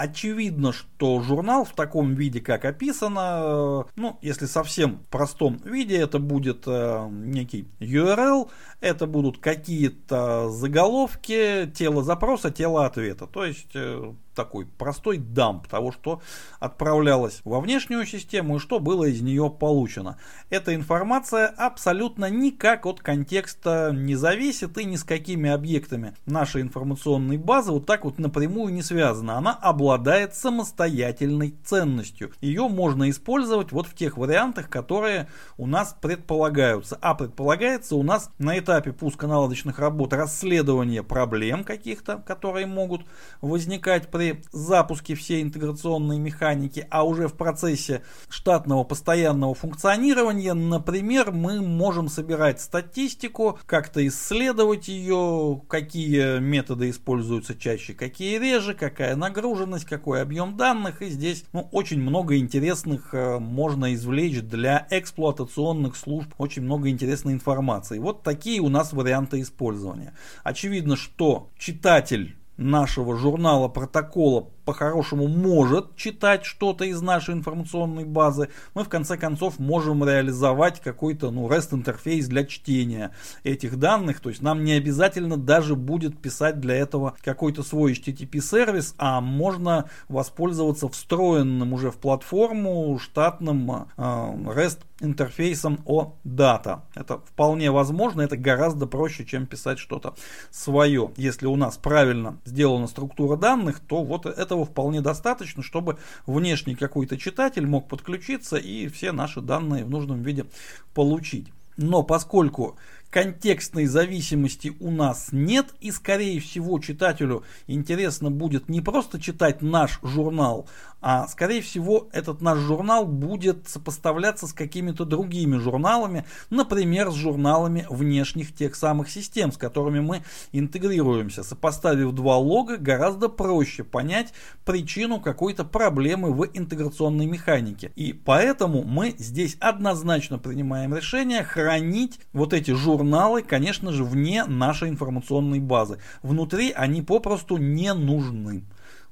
Очевидно, 0.00 0.72
что 0.72 1.20
журнал 1.20 1.66
в 1.66 1.72
таком 1.72 2.14
виде, 2.14 2.40
как 2.40 2.64
описано, 2.64 3.84
ну, 3.96 4.18
если 4.22 4.46
совсем 4.46 4.96
в 4.96 5.06
простом 5.10 5.58
виде, 5.62 5.98
это 5.98 6.18
будет 6.18 6.62
э, 6.66 7.06
некий 7.10 7.68
URL, 7.80 8.48
это 8.80 9.06
будут 9.06 9.36
какие-то 9.36 10.48
заголовки, 10.48 11.70
тело 11.74 12.02
запроса, 12.02 12.50
тело 12.50 12.86
ответа. 12.86 13.26
То 13.26 13.44
есть 13.44 13.72
э, 13.74 14.14
такой 14.34 14.66
простой 14.66 15.18
дамп 15.18 15.66
того, 15.66 15.92
что 15.92 16.20
отправлялось 16.58 17.40
во 17.44 17.60
внешнюю 17.60 18.06
систему 18.06 18.56
и 18.56 18.58
что 18.58 18.78
было 18.78 19.04
из 19.04 19.20
нее 19.20 19.50
получено. 19.50 20.18
Эта 20.48 20.74
информация 20.74 21.46
абсолютно 21.48 22.30
никак 22.30 22.86
от 22.86 23.00
контекста 23.00 23.90
не 23.92 24.14
зависит 24.14 24.78
и 24.78 24.84
ни 24.84 24.96
с 24.96 25.04
какими 25.04 25.50
объектами 25.50 26.14
нашей 26.26 26.62
информационной 26.62 27.36
базы 27.36 27.72
вот 27.72 27.86
так 27.86 28.04
вот 28.04 28.18
напрямую 28.18 28.72
не 28.72 28.82
связана. 28.82 29.36
Она 29.36 29.52
обладает 29.52 30.34
самостоятельной 30.34 31.54
ценностью. 31.64 32.32
Ее 32.40 32.68
можно 32.68 33.10
использовать 33.10 33.72
вот 33.72 33.86
в 33.86 33.94
тех 33.94 34.16
вариантах, 34.16 34.68
которые 34.68 35.28
у 35.56 35.66
нас 35.66 35.96
предполагаются. 36.00 36.98
А 37.00 37.14
предполагается 37.14 37.96
у 37.96 38.02
нас 38.02 38.30
на 38.38 38.58
этапе 38.58 38.92
пуска 38.92 39.26
наладочных 39.26 39.78
работ 39.78 40.12
расследование 40.12 41.02
проблем 41.02 41.64
каких-то, 41.64 42.18
которые 42.18 42.66
могут 42.66 43.02
возникать 43.40 44.08
при 44.08 44.19
запуске 44.52 45.14
всей 45.14 45.42
интеграционной 45.42 46.18
механики, 46.18 46.86
а 46.90 47.04
уже 47.04 47.28
в 47.28 47.34
процессе 47.34 48.02
штатного 48.28 48.84
постоянного 48.84 49.54
функционирования, 49.54 50.54
например, 50.54 51.32
мы 51.32 51.60
можем 51.60 52.08
собирать 52.08 52.60
статистику, 52.60 53.58
как-то 53.66 54.06
исследовать 54.06 54.88
ее, 54.88 55.62
какие 55.68 56.40
методы 56.40 56.90
используются 56.90 57.54
чаще, 57.54 57.94
какие 57.94 58.38
реже, 58.38 58.74
какая 58.74 59.16
нагруженность, 59.16 59.84
какой 59.84 60.22
объем 60.22 60.56
данных. 60.56 61.02
И 61.02 61.08
здесь 61.08 61.44
ну, 61.52 61.68
очень 61.72 62.00
много 62.00 62.36
интересных 62.36 63.14
э, 63.14 63.38
можно 63.38 63.94
извлечь 63.94 64.40
для 64.40 64.86
эксплуатационных 64.90 65.96
служб, 65.96 66.34
очень 66.38 66.62
много 66.62 66.88
интересной 66.88 67.32
информации. 67.32 67.98
Вот 67.98 68.22
такие 68.22 68.60
у 68.60 68.68
нас 68.68 68.92
варианты 68.92 69.40
использования. 69.40 70.14
Очевидно, 70.42 70.96
что 70.96 71.50
читатель 71.58 72.36
нашего 72.60 73.16
журнала 73.16 73.68
протокола 73.68 74.50
по-хорошему 74.70 75.26
может 75.26 75.96
читать 75.96 76.44
что-то 76.44 76.84
из 76.84 77.02
нашей 77.02 77.34
информационной 77.34 78.04
базы, 78.04 78.50
мы 78.72 78.84
в 78.84 78.88
конце 78.88 79.16
концов 79.16 79.58
можем 79.58 80.04
реализовать 80.04 80.78
какой-то 80.78 81.32
ну, 81.32 81.48
REST 81.48 81.74
интерфейс 81.74 82.28
для 82.28 82.44
чтения 82.44 83.10
этих 83.42 83.80
данных. 83.80 84.20
То 84.20 84.28
есть 84.28 84.42
нам 84.42 84.62
не 84.62 84.74
обязательно 84.74 85.36
даже 85.36 85.74
будет 85.74 86.16
писать 86.22 86.60
для 86.60 86.76
этого 86.76 87.16
какой-то 87.20 87.64
свой 87.64 87.94
HTTP 87.94 88.40
сервис, 88.40 88.94
а 88.96 89.20
можно 89.20 89.90
воспользоваться 90.06 90.88
встроенным 90.88 91.72
уже 91.72 91.90
в 91.90 91.96
платформу 91.96 92.96
штатным 93.00 93.72
э, 93.72 93.82
REST 93.96 94.78
интерфейсом 95.00 95.80
о 95.86 96.14
дата. 96.24 96.82
Это 96.94 97.18
вполне 97.18 97.70
возможно, 97.70 98.20
это 98.22 98.36
гораздо 98.36 98.86
проще, 98.86 99.24
чем 99.24 99.46
писать 99.46 99.78
что-то 99.78 100.14
свое. 100.50 101.10
Если 101.16 101.46
у 101.46 101.56
нас 101.56 101.76
правильно 101.76 102.38
сделана 102.44 102.86
структура 102.86 103.36
данных, 103.36 103.80
то 103.80 104.04
вот 104.04 104.26
этого 104.26 104.59
этого 104.60 104.64
вполне 104.64 105.00
достаточно, 105.00 105.62
чтобы 105.62 105.96
внешний 106.26 106.74
какой-то 106.74 107.16
читатель 107.16 107.66
мог 107.66 107.88
подключиться 107.88 108.56
и 108.56 108.88
все 108.88 109.12
наши 109.12 109.40
данные 109.40 109.84
в 109.84 109.90
нужном 109.90 110.22
виде 110.22 110.46
получить. 110.94 111.48
Но 111.76 112.02
поскольку 112.02 112.76
контекстной 113.10 113.86
зависимости 113.86 114.72
у 114.80 114.90
нас 114.90 115.28
нет, 115.32 115.74
и 115.80 115.90
скорее 115.90 116.40
всего 116.40 116.78
читателю 116.78 117.44
интересно 117.66 118.30
будет 118.30 118.68
не 118.68 118.80
просто 118.80 119.20
читать 119.20 119.62
наш 119.62 119.98
журнал, 120.02 120.68
а 121.00 121.26
скорее 121.28 121.62
всего 121.62 122.08
этот 122.12 122.40
наш 122.40 122.58
журнал 122.58 123.06
будет 123.06 123.68
сопоставляться 123.68 124.46
с 124.46 124.52
какими-то 124.52 125.04
другими 125.04 125.56
журналами, 125.56 126.24
например, 126.50 127.10
с 127.10 127.14
журналами 127.14 127.86
внешних 127.88 128.54
тех 128.54 128.76
самых 128.76 129.10
систем, 129.10 129.50
с 129.50 129.56
которыми 129.56 130.00
мы 130.00 130.22
интегрируемся. 130.52 131.42
Сопоставив 131.42 132.12
два 132.12 132.36
лога, 132.36 132.76
гораздо 132.76 133.28
проще 133.28 133.82
понять 133.82 134.32
причину 134.64 135.20
какой-то 135.20 135.64
проблемы 135.64 136.32
в 136.32 136.46
интеграционной 136.52 137.26
механике. 137.26 137.92
И 137.96 138.12
поэтому 138.12 138.84
мы 138.84 139.14
здесь 139.18 139.56
однозначно 139.58 140.38
принимаем 140.38 140.94
решение 140.94 141.42
хранить 141.42 142.20
вот 142.32 142.52
эти 142.52 142.72
журналы, 142.72 142.99
конечно 143.42 143.92
же, 143.92 144.04
вне 144.04 144.44
нашей 144.44 144.88
информационной 144.88 145.60
базы. 145.60 145.98
Внутри 146.22 146.72
они 146.72 147.02
попросту 147.02 147.56
не 147.56 147.92
нужны. 147.94 148.64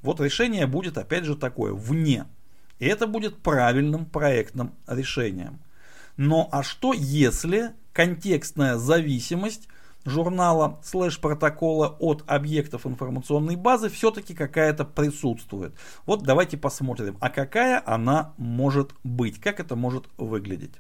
Вот 0.03 0.21
решение 0.21 0.67
будет 0.67 0.99
опять 0.99 1.25
же 1.25 1.37
такое, 1.37 1.73
вне. 1.73 2.27
И 2.79 2.87
это 2.87 3.07
будет 3.07 3.39
правильным 3.39 4.07
проектным 4.07 4.75
решением. 4.87 5.61
Но 6.17 6.49
а 6.53 6.63
что 6.63 6.93
если 6.93 7.73
контекстная 7.93 8.77
зависимость 8.77 9.69
журнала 10.05 10.81
слэш 10.85 11.21
протокола 11.21 11.97
от 11.99 12.25
объектов 12.27 12.87
информационной 12.87 13.57
базы 13.57 13.89
все-таки 13.89 14.35
какая-то 14.35 14.85
присутствует. 14.85 15.75
Вот 16.07 16.23
давайте 16.23 16.57
посмотрим, 16.57 17.17
а 17.21 17.31
какая 17.31 17.83
она 17.85 18.35
может 18.37 18.95
быть, 19.05 19.41
как 19.41 19.61
это 19.61 19.77
может 19.77 20.07
выглядеть. 20.17 20.75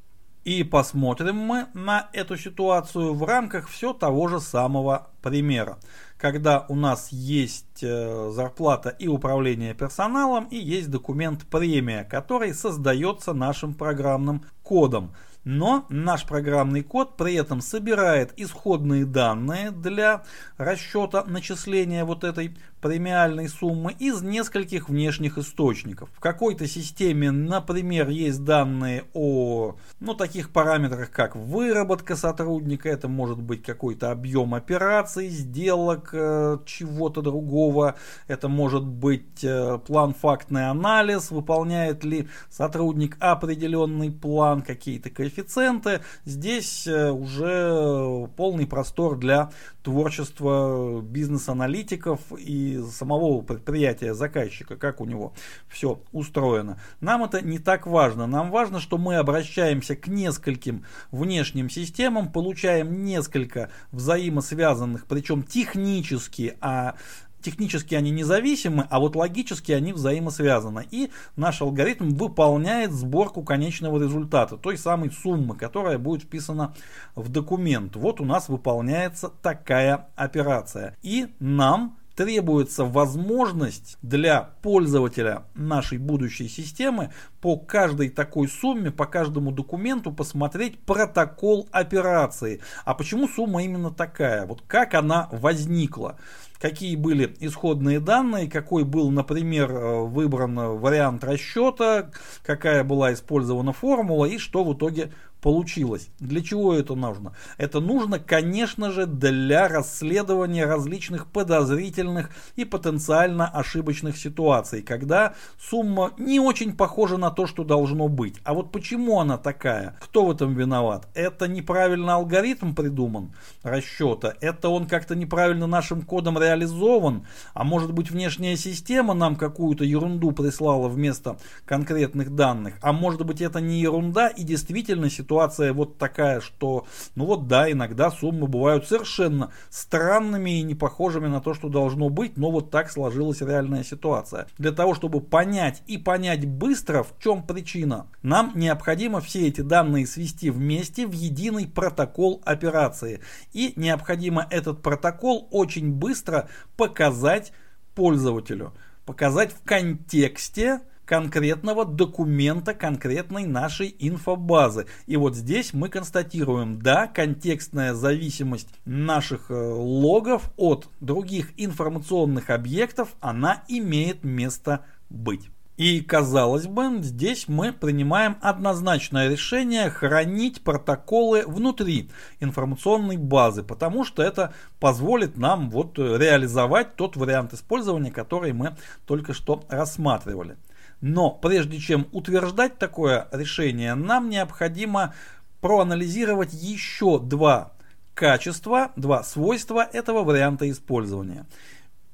И 0.49 0.65
посмотрим 0.65 1.37
мы 1.37 1.67
на 1.75 2.09
эту 2.15 2.39
ситуацию 2.39 3.13
в 3.13 3.23
рамках 3.23 3.69
все 3.69 3.93
того 3.93 4.29
же 4.29 4.41
самого 4.41 5.09
примера. 5.21 5.77
Когда 6.17 6.65
у 6.71 6.75
нас 6.75 7.13
есть 7.13 7.83
э, 7.83 8.31
зарплата 8.33 8.89
и 8.89 9.09
управление 9.09 9.75
персоналом, 9.75 10.47
и 10.47 10.57
есть 10.57 10.91
документ 10.91 11.45
премия, 11.45 12.03
который 12.05 12.55
создается 12.55 13.35
нашим 13.35 13.75
программным 13.75 14.43
кодом. 14.63 15.13
Но 15.45 15.85
наш 15.91 16.25
программный 16.25 16.83
код 16.83 17.19
при 17.19 17.35
этом 17.35 17.61
собирает 17.61 18.33
исходные 18.39 19.05
данные 19.05 19.71
для 19.71 20.23
расчета 20.57 21.25
начисления 21.25 22.07
вот 22.07 22.25
этой 22.25 22.57
премиальной 22.81 23.49
суммы 23.49 23.93
из 23.99 24.23
нескольких 24.23 24.89
внешних 24.89 25.39
источников. 25.39 26.09
В 26.15 26.21
какой-то 26.21 26.67
системе, 26.67 27.31
например, 27.31 28.09
есть 28.09 28.45
данные 28.45 29.05
о 29.15 29.77
ну, 30.01 30.15
таких 30.15 30.51
параметрах, 30.51 31.11
как 31.11 31.37
выработка 31.37 32.17
сотрудника, 32.17 32.89
это 32.89 33.09
может 33.09 33.41
быть 33.41 33.63
какой-то 33.63 34.11
объем 34.11 34.55
операций, 34.55 35.29
сделок, 35.29 36.11
э, 36.13 36.59
чего-то 36.67 37.23
другого, 37.23 37.97
это 38.27 38.49
может 38.49 38.85
быть 38.85 39.43
э, 39.43 39.79
план-фактный 39.87 40.71
анализ, 40.71 41.31
выполняет 41.31 42.05
ли 42.05 42.29
сотрудник 42.51 43.17
определенный 43.21 44.11
план, 44.11 44.63
какие-то 44.63 45.11
коэффициенты. 45.11 46.01
Здесь 46.25 46.87
э, 46.87 47.11
уже 47.11 48.29
полный 48.37 48.67
простор 48.67 49.17
для 49.19 49.51
творчества 49.83 51.01
бизнес-аналитиков 51.01 52.21
и 52.39 52.68
самого 52.77 53.43
предприятия 53.43 54.15
заказчика, 54.15 54.77
как 54.77 55.01
у 55.01 55.05
него 55.05 55.33
все 55.69 56.01
устроено. 56.13 56.81
Нам 57.01 57.25
это 57.25 57.41
не 57.41 57.59
так 57.59 57.87
важно. 57.87 58.27
Нам 58.27 58.51
важно, 58.51 58.81
что 58.81 58.99
мы 58.99 59.17
обращаемся 59.17 59.97
к 59.97 60.07
нескольким 60.09 60.85
внешним 61.11 61.71
системам, 61.71 62.31
получаем 62.31 63.05
несколько 63.05 63.71
взаимосвязанных, 63.93 65.07
причем 65.07 65.43
технически, 65.43 66.57
а 66.61 66.95
технически 67.41 67.95
они 67.95 68.11
независимы, 68.11 68.87
а 68.91 69.01
вот 69.01 69.17
логически 69.17 69.73
они 69.73 69.93
взаимосвязаны. 69.93 70.87
И 70.91 71.11
наш 71.37 71.61
алгоритм 71.63 72.11
выполняет 72.11 72.93
сборку 72.93 73.43
конечного 73.43 74.03
результата, 74.03 74.57
той 74.57 74.77
самой 74.77 75.11
суммы, 75.11 75.57
которая 75.57 75.99
будет 75.99 76.23
вписана 76.23 76.75
в 77.15 77.29
документ. 77.29 77.97
Вот 77.97 78.21
у 78.21 78.25
нас 78.25 78.49
выполняется 78.49 79.31
такая 79.43 80.09
операция. 80.17 80.97
И 81.03 81.29
нам 81.39 81.98
требуется 82.19 82.85
возможность 82.85 83.97
для 84.03 84.51
пользователя 84.61 85.45
нашей 85.55 85.99
будущей 85.99 86.49
системы 86.49 87.13
по 87.41 87.57
каждой 87.57 88.09
такой 88.09 88.49
сумме, 88.49 88.91
по 88.91 89.07
каждому 89.07 89.53
документу 89.53 90.13
посмотреть 90.13 90.79
протокол 90.81 91.69
операции. 91.71 92.61
А 92.85 92.95
почему 92.95 93.29
сумма 93.29 93.63
именно 93.63 93.91
такая? 93.91 94.47
Вот 94.47 94.63
как 94.67 94.95
она 94.95 95.29
возникла? 95.33 96.17
какие 96.61 96.97
были 96.97 97.37
исходные 97.39 98.01
данные, 98.01 98.51
какой 98.51 98.85
был, 98.85 99.11
например, 99.11 99.71
э, 99.71 100.03
выбран 100.03 100.57
вариант 100.79 101.23
расчета, 101.25 102.11
какая 102.45 102.85
была 102.85 103.13
использована 103.13 103.73
формула 103.73 104.25
и 104.25 104.39
что 104.39 104.65
в 104.65 104.75
итоге 104.75 105.13
получилось. 105.41 106.09
Для 106.19 106.43
чего 106.43 106.75
это 106.75 106.95
нужно? 106.95 107.35
Это 107.59 107.81
нужно, 107.81 108.19
конечно 108.19 108.91
же, 108.91 109.07
для 109.07 109.69
расследования 109.69 110.67
различных 110.67 111.27
подозрительных 111.27 112.31
и 112.57 112.65
потенциально 112.65 113.47
ошибочных 113.47 114.17
ситуаций, 114.17 114.83
когда 114.83 115.35
сумма 115.59 116.13
не 116.19 116.41
очень 116.41 116.77
похожа 116.77 117.17
на 117.17 117.28
то, 117.31 117.47
что 117.47 117.65
должно 117.65 118.09
быть. 118.09 118.37
А 118.45 118.55
вот 118.55 118.73
почему 118.73 119.21
она 119.21 119.39
такая? 119.39 119.97
Кто 120.01 120.27
в 120.27 120.31
этом 120.31 120.55
виноват? 120.55 121.09
Это 121.15 121.49
неправильно 121.49 122.15
алгоритм 122.15 122.75
придуман 122.75 123.33
расчета, 123.63 124.35
это 124.41 124.69
он 124.69 124.87
как-то 124.87 125.15
неправильно 125.15 125.67
нашим 125.67 126.03
кодом 126.03 126.39
реализован, 126.39 127.27
а 127.55 127.65
может 127.65 127.93
быть 127.93 128.11
внешняя 128.11 128.57
система 128.57 129.15
нам 129.15 129.37
какую-то 129.37 129.85
ерунду 129.85 130.33
прислала 130.33 130.89
вместо 130.89 131.39
конкретных 131.65 132.35
данных, 132.35 132.75
а 132.83 132.93
может 132.93 133.25
быть 133.25 133.41
это 133.41 133.61
не 133.61 133.81
ерунда 133.81 134.29
и 134.29 134.43
действительно 134.43 135.11
ситуация 135.11 135.73
вот 135.73 135.99
такая, 135.99 136.41
что, 136.41 136.87
ну 137.15 137.27
вот 137.27 137.47
да, 137.49 137.71
иногда 137.71 138.11
суммы 138.11 138.47
бывают 138.47 138.87
совершенно 138.87 139.51
странными 139.71 140.59
и 140.59 140.63
не 140.63 140.75
похожими 140.75 141.27
на 141.27 141.41
то, 141.41 141.55
что 141.55 141.69
должно 141.69 142.09
быть, 142.09 142.37
но 142.37 142.51
вот 142.51 142.71
так 142.71 142.91
сложилась 142.91 143.41
реальная 143.41 143.85
ситуация. 143.85 144.47
Для 144.59 144.73
того, 144.73 144.95
чтобы 144.95 145.21
понять 145.21 145.83
и 145.87 145.99
понять 145.99 146.47
быстро, 146.47 147.03
в 147.03 147.18
чем 147.21 147.43
причина, 147.43 148.07
нам 148.23 148.53
необходимо 148.55 149.21
все 149.21 149.49
эти 149.49 149.61
данные 149.61 150.07
свести 150.07 150.51
вместе 150.51 151.07
в 151.07 151.13
единый 151.13 151.67
протокол 151.67 152.43
операции. 152.45 153.21
И 153.53 153.73
необходимо 153.77 154.47
этот 154.51 154.83
протокол 154.83 155.49
очень 155.51 155.93
быстро 155.93 156.49
показать 156.77 157.53
пользователю. 157.95 158.73
Показать 159.05 159.53
в 159.53 159.65
контексте 159.65 160.81
конкретного 161.09 161.87
документа 161.87 162.75
конкретной 162.75 163.47
нашей 163.47 163.97
инфобазы. 163.99 164.87
И 165.07 165.17
вот 165.17 165.35
здесь 165.35 165.73
мы 165.73 165.89
констатируем, 165.89 166.83
да, 166.83 167.07
контекстная 167.07 167.95
зависимость 167.95 168.69
наших 168.85 169.51
э, 169.51 169.55
логов 169.55 170.53
от 170.59 170.89
других 171.01 171.53
информационных 171.57 172.51
объектов, 172.51 173.17
она 173.21 173.65
имеет 173.69 174.23
место 174.23 174.85
быть. 175.09 175.49
И 175.79 176.01
казалось 176.01 176.67
бы, 176.67 177.01
здесь 177.03 177.47
мы 177.47 177.73
принимаем 177.73 178.37
однозначное 178.41 179.29
решение 179.29 179.91
хранить 179.91 180.63
протоколы 180.63 181.45
внутри 181.47 182.11
информационной 182.41 183.17
базы, 183.17 183.63
потому 183.63 184.05
что 184.05 184.25
это 184.25 184.53
позволит 184.81 185.37
нам 185.37 185.71
вот 185.71 185.97
реализовать 185.97 186.97
тот 186.97 187.15
вариант 187.15 187.55
использования, 187.55 188.11
который 188.11 188.53
мы 188.53 188.77
только 189.07 189.33
что 189.33 189.65
рассматривали. 189.69 190.57
Но 191.01 191.31
прежде 191.31 191.79
чем 191.79 192.09
утверждать 192.11 192.79
такое 192.79 193.29
решение, 193.31 193.95
нам 193.95 194.31
необходимо 194.31 195.15
проанализировать 195.61 196.53
еще 196.55 197.21
два 197.21 197.71
качества, 198.15 198.91
два 198.97 199.23
свойства 199.23 199.89
этого 199.93 200.25
варианта 200.25 200.69
использования. 200.69 201.47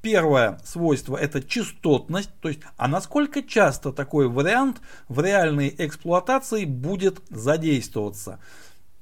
Первое 0.05 0.59
свойство 0.67 1.17
это 1.17 1.43
частотность, 1.43 2.29
то 2.43 2.51
есть 2.51 2.61
а 2.77 2.89
насколько 2.89 3.43
часто 3.43 3.91
такой 3.91 4.29
вариант 4.29 4.83
в 5.09 5.19
реальной 5.19 5.75
эксплуатации 5.79 6.67
будет 6.67 7.23
задействоваться. 7.31 8.39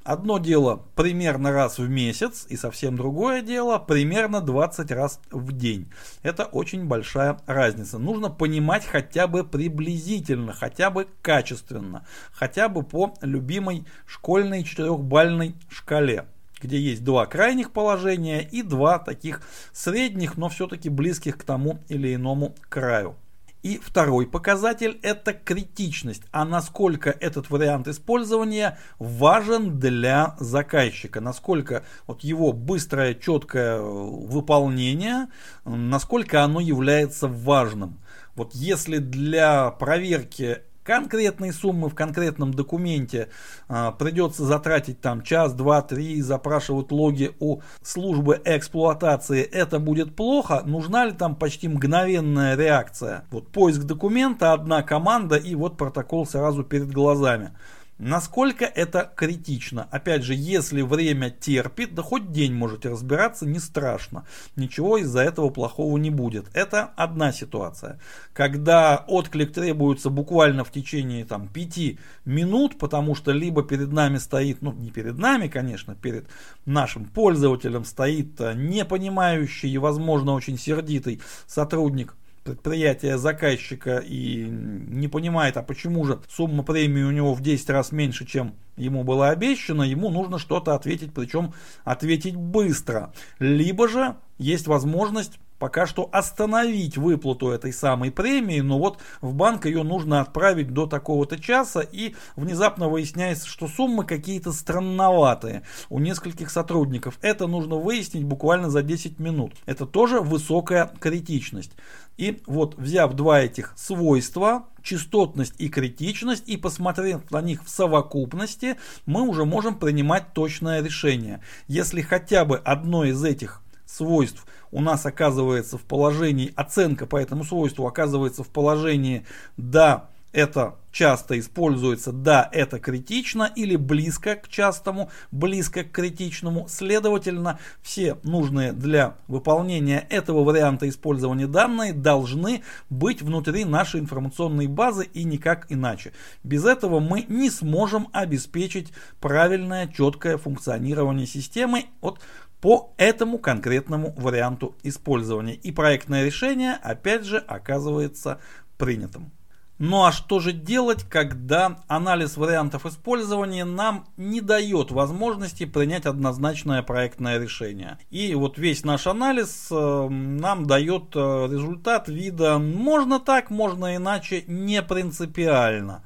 Одно 0.05 0.39
дело 0.39 0.87
примерно 0.95 1.51
раз 1.51 1.79
в 1.79 1.89
месяц 1.89 2.47
и 2.49 2.57
совсем 2.57 2.97
другое 2.97 3.43
дело 3.43 3.81
примерно 3.81 4.41
20 4.41 4.93
раз 4.93 5.21
в 5.33 5.51
день. 5.51 5.91
Это 6.23 6.45
очень 6.45 6.87
большая 6.87 7.41
разница. 7.47 7.99
Нужно 7.99 8.31
понимать 8.31 8.87
хотя 8.87 9.27
бы 9.27 9.43
приблизительно, 9.43 10.53
хотя 10.53 10.91
бы 10.91 11.09
качественно, 11.21 12.07
хотя 12.31 12.69
бы 12.69 12.85
по 12.85 13.13
любимой 13.23 13.87
школьной 14.07 14.63
четырехбальной 14.63 15.57
шкале 15.69 16.27
где 16.63 16.79
есть 16.79 17.05
два 17.05 17.27
крайних 17.27 17.73
положения 17.73 18.41
и 18.41 18.63
два 18.63 18.99
таких 18.99 19.43
средних, 19.73 20.37
но 20.37 20.49
все-таки 20.49 20.89
близких 20.89 21.37
к 21.37 21.45
тому 21.45 21.81
или 21.89 22.15
иному 22.15 22.55
краю. 22.69 23.17
И 23.63 23.79
второй 23.79 24.27
показатель– 24.27 24.99
это 25.03 25.33
критичность, 25.33 26.25
а 26.33 26.45
насколько 26.45 27.11
этот 27.11 27.49
вариант 27.49 27.87
использования 27.87 28.77
важен 28.99 29.79
для 29.79 30.35
заказчика, 30.41 31.21
насколько 31.21 31.85
вот 32.09 32.25
его 32.25 32.53
быстрое, 32.53 33.15
четкое 33.15 33.81
выполнение, 33.81 35.29
насколько 35.65 36.43
оно 36.43 36.59
является 36.59 37.29
важным. 37.29 38.01
Вот 38.35 38.53
если 38.53 38.99
для 38.99 39.71
проверки 39.71 40.63
конкретной 40.85 41.53
суммы 41.53 41.89
в 41.89 41.95
конкретном 41.95 42.53
документе 42.55 43.29
а, 43.69 43.93
придется 43.93 44.45
затратить 44.45 45.01
там 45.01 45.23
час, 45.23 45.55
два, 45.55 45.83
три, 45.83 46.21
запрашивать 46.21 46.91
логи 46.91 47.33
у 47.41 47.61
службы 47.83 48.41
эксплуатации, 48.45 49.43
это 49.43 49.79
будет 49.79 50.17
плохо, 50.17 50.63
нужна 50.65 51.05
ли 51.05 51.13
там 51.13 51.37
почти 51.37 51.69
мгновенная 51.69 52.57
реакция? 52.57 53.25
Вот 53.31 53.49
поиск 53.49 53.83
документа, 53.83 54.53
одна 54.53 54.83
команда 54.83 55.37
и 55.37 55.55
вот 55.55 55.77
протокол 55.77 56.27
сразу 56.27 56.65
перед 56.65 56.91
глазами. 56.91 57.53
Насколько 57.99 58.65
это 58.65 59.13
критично? 59.15 59.87
Опять 59.91 60.25
же, 60.25 60.35
если 60.35 60.83
время 60.83 61.31
терпит, 61.31 61.95
да 61.95 62.03
хоть 62.03 62.33
день 62.33 62.53
можете 62.53 62.89
разбираться, 62.89 63.47
не 63.47 63.59
страшно. 63.59 64.27
Ничего 64.57 64.99
из-за 64.99 65.21
этого 65.21 65.51
плохого 65.51 65.97
не 65.99 66.11
будет. 66.11 66.47
Это 66.55 66.91
одна 66.97 67.33
ситуация. 67.33 68.01
Когда 68.33 69.05
отклик 69.07 69.53
требуется 69.53 70.11
буквально 70.11 70.65
в 70.65 70.73
течение 70.73 71.25
там, 71.25 71.49
5 71.49 71.79
минут, 72.25 72.79
потому 72.79 73.15
что 73.15 73.31
либо 73.31 73.63
перед 73.63 73.93
нами 73.93 74.19
стоит, 74.19 74.63
ну 74.63 74.73
не 74.73 74.91
перед 74.91 75.19
нами, 75.19 75.49
конечно, 75.49 75.95
перед 75.95 76.27
нашим 76.65 77.05
пользователем 77.05 77.85
стоит 77.85 78.41
э, 78.41 78.55
непонимающий 78.55 79.71
и, 79.71 79.79
возможно, 79.79 80.33
очень 80.33 80.59
сердитый 80.59 81.21
сотрудник 81.47 82.17
предприятия 82.45 83.19
заказчика 83.19 83.99
и 83.99 84.45
не 84.45 85.09
понимает, 85.09 85.57
а 85.57 85.63
почему 85.63 86.05
же 86.05 86.21
сумма 86.29 86.63
премии 86.63 87.03
у 87.03 87.11
него 87.11 87.35
в 87.35 87.41
10 87.41 87.71
раз 87.71 87.93
меньше, 87.93 88.27
чем 88.27 88.55
ему 88.77 89.05
было 89.05 89.29
обещано, 89.29 89.83
ему 89.83 90.11
нужно 90.11 90.39
что-то 90.39 90.75
ответить, 90.75 91.15
причем 91.15 91.53
ответить 91.85 92.37
быстро. 92.37 93.13
Либо 93.39 93.89
же 93.89 94.17
есть 94.39 94.67
возможность 94.67 95.39
пока 95.63 95.87
что 95.87 96.09
остановить 96.11 96.99
выплату 96.99 97.51
этой 97.51 97.73
самой 97.73 98.11
премии, 98.11 98.59
но 98.59 98.81
вот 98.81 98.99
в 99.21 99.33
банк 99.33 99.65
ее 99.65 99.85
нужно 99.85 100.21
отправить 100.21 100.75
до 100.75 100.89
такого-то 100.89 101.39
часа, 101.39 101.83
и 101.83 102.17
внезапно 102.35 102.89
выясняется, 102.89 103.47
что 103.47 103.69
суммы 103.69 104.05
какие-то 104.05 104.51
странноватые 104.51 105.63
у 105.89 106.01
нескольких 106.01 106.51
сотрудников. 106.51 107.17
Это 107.23 107.47
нужно 107.47 107.77
выяснить 107.77 108.25
буквально 108.25 108.71
за 108.71 108.83
10 108.83 109.21
минут. 109.21 109.53
Это 109.65 109.87
тоже 109.87 110.19
высокая 110.19 110.91
критичность. 110.99 111.71
И 112.17 112.43
вот 112.49 112.77
взяв 112.77 113.13
два 113.15 113.41
этих 113.41 113.73
свойства, 113.77 114.65
частотность 114.83 115.55
и 115.59 115.69
критичность, 115.69 116.49
и 116.49 116.57
посмотрев 116.57 117.31
на 117.31 117.41
них 117.41 117.63
в 117.65 117.69
совокупности, 117.69 118.79
мы 119.07 119.23
уже 119.23 119.45
можем 119.45 119.77
принимать 119.77 120.33
точное 120.33 120.83
решение. 120.83 121.41
Если 121.69 122.01
хотя 122.01 122.45
бы 122.45 122.59
одно 122.59 123.05
из 123.05 123.23
этих 123.23 123.63
свойств 123.93 124.47
у 124.71 124.81
нас 124.81 125.05
оказывается 125.05 125.77
в 125.77 125.83
положении, 125.83 126.53
оценка 126.57 127.07
по 127.07 127.17
этому 127.17 127.45
свойству 127.45 127.87
оказывается 127.87 128.43
в 128.43 128.49
положении 128.49 129.27
«да, 129.57 130.09
это 130.33 130.77
часто 130.91 131.39
используется 131.39 132.11
«да, 132.11 132.49
это 132.53 132.79
критично» 132.79 133.53
или 133.55 133.77
близко 133.77 134.37
к 134.37 134.49
частому, 134.49 135.11
близко 135.31 135.85
к 135.85 135.91
критичному. 135.91 136.69
Следовательно, 136.69 137.59
все 137.83 138.17
нужные 138.23 138.73
для 138.73 139.17
выполнения 139.29 140.07
этого 140.09 140.43
варианта 140.43 140.89
использования 140.89 141.47
данные 141.47 141.93
должны 141.93 142.63
быть 142.89 143.21
внутри 143.21 143.67
нашей 143.67 144.01
информационной 144.01 144.69
базы 144.69 145.05
и 145.05 145.25
никак 145.25 145.67
иначе. 145.71 146.13
Без 146.43 146.65
этого 146.65 146.99
мы 146.99 147.27
не 147.29 147.51
сможем 147.51 148.09
обеспечить 148.13 148.91
правильное, 149.21 149.87
четкое 149.87 150.39
функционирование 150.39 151.27
системы. 151.27 151.87
Вот 152.01 152.21
по 152.63 152.95
этому 152.97 153.39
конкретному 153.39 154.15
варианту 154.17 154.77
использования. 154.85 155.55
И 155.55 155.73
проектное 155.73 156.25
решение, 156.25 156.79
опять 156.81 157.25
же, 157.25 157.39
оказывается 157.39 158.39
принятым. 158.79 159.33
Ну 159.79 160.05
а 160.05 160.13
что 160.13 160.39
же 160.39 160.53
делать, 160.53 161.03
когда 161.03 161.81
анализ 161.89 162.37
вариантов 162.37 162.87
использования 162.87 163.65
нам 163.65 164.07
не 164.17 164.41
дает 164.41 164.93
возможности 164.93 165.67
принять 165.67 166.07
однозначное 166.07 166.83
проектное 166.83 167.41
решение? 167.41 167.99
И 168.11 168.33
вот 168.37 168.59
весь 168.59 168.85
наш 168.85 169.09
анализ 169.09 169.67
э, 169.73 170.09
нам 170.09 170.67
дает 170.67 171.17
э, 171.17 171.49
результат 171.51 172.07
вида 172.07 172.61
можно 172.61 173.19
так, 173.19 173.51
можно 173.51 173.97
иначе, 173.97 174.45
не 174.47 174.83
принципиально. 174.83 176.05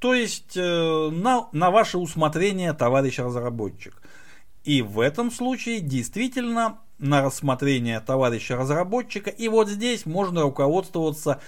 То 0.00 0.12
есть 0.12 0.54
э, 0.54 1.10
на, 1.10 1.48
на 1.52 1.70
ваше 1.70 1.96
усмотрение, 1.96 2.74
товарищ 2.74 3.20
разработчик. 3.20 4.02
И 4.64 4.82
в 4.82 5.00
этом 5.00 5.30
случае 5.30 5.80
действительно 5.80 6.78
на 6.98 7.22
рассмотрение 7.22 8.00
товарища 8.00 8.56
разработчика. 8.56 9.30
И 9.30 9.48
вот 9.48 9.68
здесь 9.68 10.06
можно 10.06 10.42
руководствоваться 10.42 11.40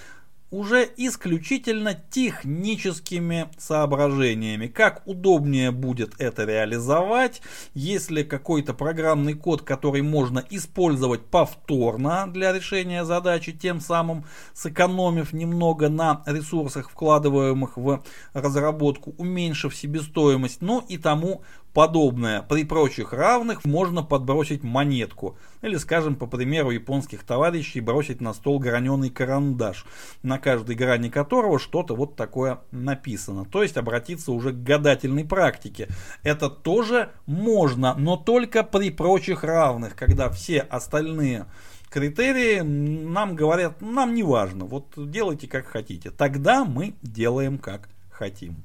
уже 0.54 0.88
исключительно 0.96 1.94
техническими 2.10 3.48
соображениями. 3.58 4.68
Как 4.68 5.02
удобнее 5.04 5.72
будет 5.72 6.14
это 6.18 6.44
реализовать, 6.44 7.42
если 7.74 8.22
какой-то 8.22 8.72
программный 8.72 9.34
код, 9.34 9.62
который 9.62 10.02
можно 10.02 10.44
использовать 10.50 11.24
повторно 11.26 12.28
для 12.28 12.52
решения 12.52 13.04
задачи, 13.04 13.50
тем 13.52 13.80
самым 13.80 14.26
сэкономив 14.52 15.32
немного 15.32 15.88
на 15.88 16.22
ресурсах, 16.24 16.88
вкладываемых 16.88 17.76
в 17.76 18.04
разработку, 18.32 19.12
уменьшив 19.18 19.74
себестоимость, 19.74 20.62
ну 20.62 20.84
и 20.88 20.98
тому 20.98 21.42
подобное. 21.74 22.40
При 22.40 22.64
прочих 22.64 23.12
равных 23.12 23.64
можно 23.64 24.02
подбросить 24.02 24.62
монетку. 24.62 25.36
Или, 25.60 25.76
скажем, 25.76 26.14
по 26.14 26.26
примеру 26.26 26.70
японских 26.70 27.24
товарищей, 27.24 27.80
бросить 27.80 28.20
на 28.20 28.32
стол 28.32 28.58
граненый 28.58 29.10
карандаш, 29.10 29.84
на 30.22 30.38
каждой 30.38 30.76
грани 30.76 31.10
которого 31.10 31.58
что-то 31.58 31.94
вот 31.94 32.16
такое 32.16 32.60
написано. 32.70 33.44
То 33.44 33.62
есть 33.62 33.76
обратиться 33.76 34.32
уже 34.32 34.52
к 34.52 34.62
гадательной 34.62 35.24
практике. 35.24 35.88
Это 36.22 36.48
тоже 36.48 37.10
можно, 37.26 37.94
но 37.94 38.16
только 38.16 38.62
при 38.62 38.90
прочих 38.90 39.42
равных, 39.44 39.96
когда 39.96 40.30
все 40.30 40.60
остальные 40.60 41.46
критерии 41.90 42.60
нам 42.60 43.36
говорят, 43.36 43.80
нам 43.80 44.14
не 44.14 44.22
важно, 44.22 44.64
вот 44.64 44.86
делайте 44.96 45.48
как 45.48 45.66
хотите. 45.66 46.10
Тогда 46.10 46.64
мы 46.64 46.94
делаем 47.02 47.58
как 47.58 47.88
хотим. 48.10 48.64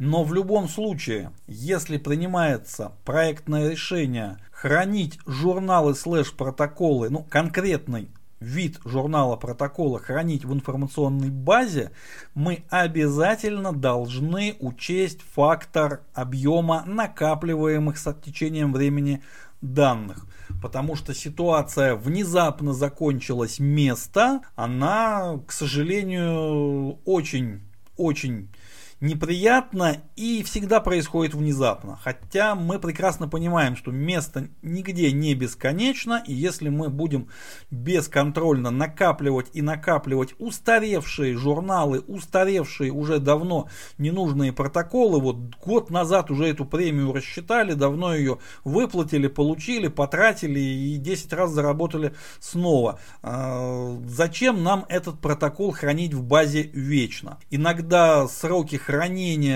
Но 0.00 0.24
в 0.24 0.32
любом 0.32 0.66
случае, 0.66 1.30
если 1.46 1.98
принимается 1.98 2.92
проектное 3.04 3.68
решение 3.68 4.38
хранить 4.50 5.18
журналы 5.26 5.94
слэш-протоколы, 5.94 7.10
ну 7.10 7.22
конкретный 7.22 8.08
вид 8.40 8.80
журнала 8.86 9.36
протокола 9.36 9.98
хранить 9.98 10.46
в 10.46 10.54
информационной 10.54 11.28
базе, 11.28 11.92
мы 12.34 12.64
обязательно 12.70 13.74
должны 13.74 14.56
учесть 14.58 15.20
фактор 15.20 16.00
объема 16.14 16.82
накапливаемых 16.86 17.98
с 17.98 18.10
течением 18.24 18.72
времени 18.72 19.22
данных. 19.60 20.24
Потому 20.62 20.96
что 20.96 21.12
ситуация 21.12 21.94
внезапно 21.94 22.72
закончилась 22.72 23.58
место, 23.58 24.40
она, 24.56 25.40
к 25.46 25.52
сожалению, 25.52 26.98
очень, 27.04 27.60
очень 27.98 28.48
неприятно 29.00 30.02
и 30.16 30.42
всегда 30.42 30.80
происходит 30.80 31.34
внезапно. 31.34 31.98
Хотя 32.02 32.54
мы 32.54 32.78
прекрасно 32.78 33.28
понимаем, 33.28 33.76
что 33.76 33.90
место 33.90 34.48
нигде 34.62 35.10
не 35.12 35.34
бесконечно, 35.34 36.22
и 36.26 36.34
если 36.34 36.68
мы 36.68 36.90
будем 36.90 37.28
бесконтрольно 37.70 38.70
накапливать 38.70 39.48
и 39.54 39.62
накапливать 39.62 40.34
устаревшие 40.38 41.36
журналы, 41.36 42.00
устаревшие 42.00 42.92
уже 42.92 43.18
давно 43.18 43.68
ненужные 43.98 44.52
протоколы, 44.52 45.20
вот 45.20 45.36
год 45.64 45.90
назад 45.90 46.30
уже 46.30 46.46
эту 46.46 46.64
премию 46.64 47.12
рассчитали, 47.12 47.72
давно 47.72 48.14
ее 48.14 48.38
выплатили, 48.64 49.28
получили, 49.28 49.88
потратили 49.88 50.60
и 50.60 50.96
10 50.96 51.32
раз 51.32 51.50
заработали 51.50 52.14
снова. 52.38 52.98
А, 53.22 53.98
зачем 54.06 54.62
нам 54.62 54.84
этот 54.88 55.20
протокол 55.20 55.72
хранить 55.72 56.12
в 56.12 56.22
базе 56.22 56.62
вечно? 56.62 57.38
Иногда 57.50 58.28
сроки 58.28 58.76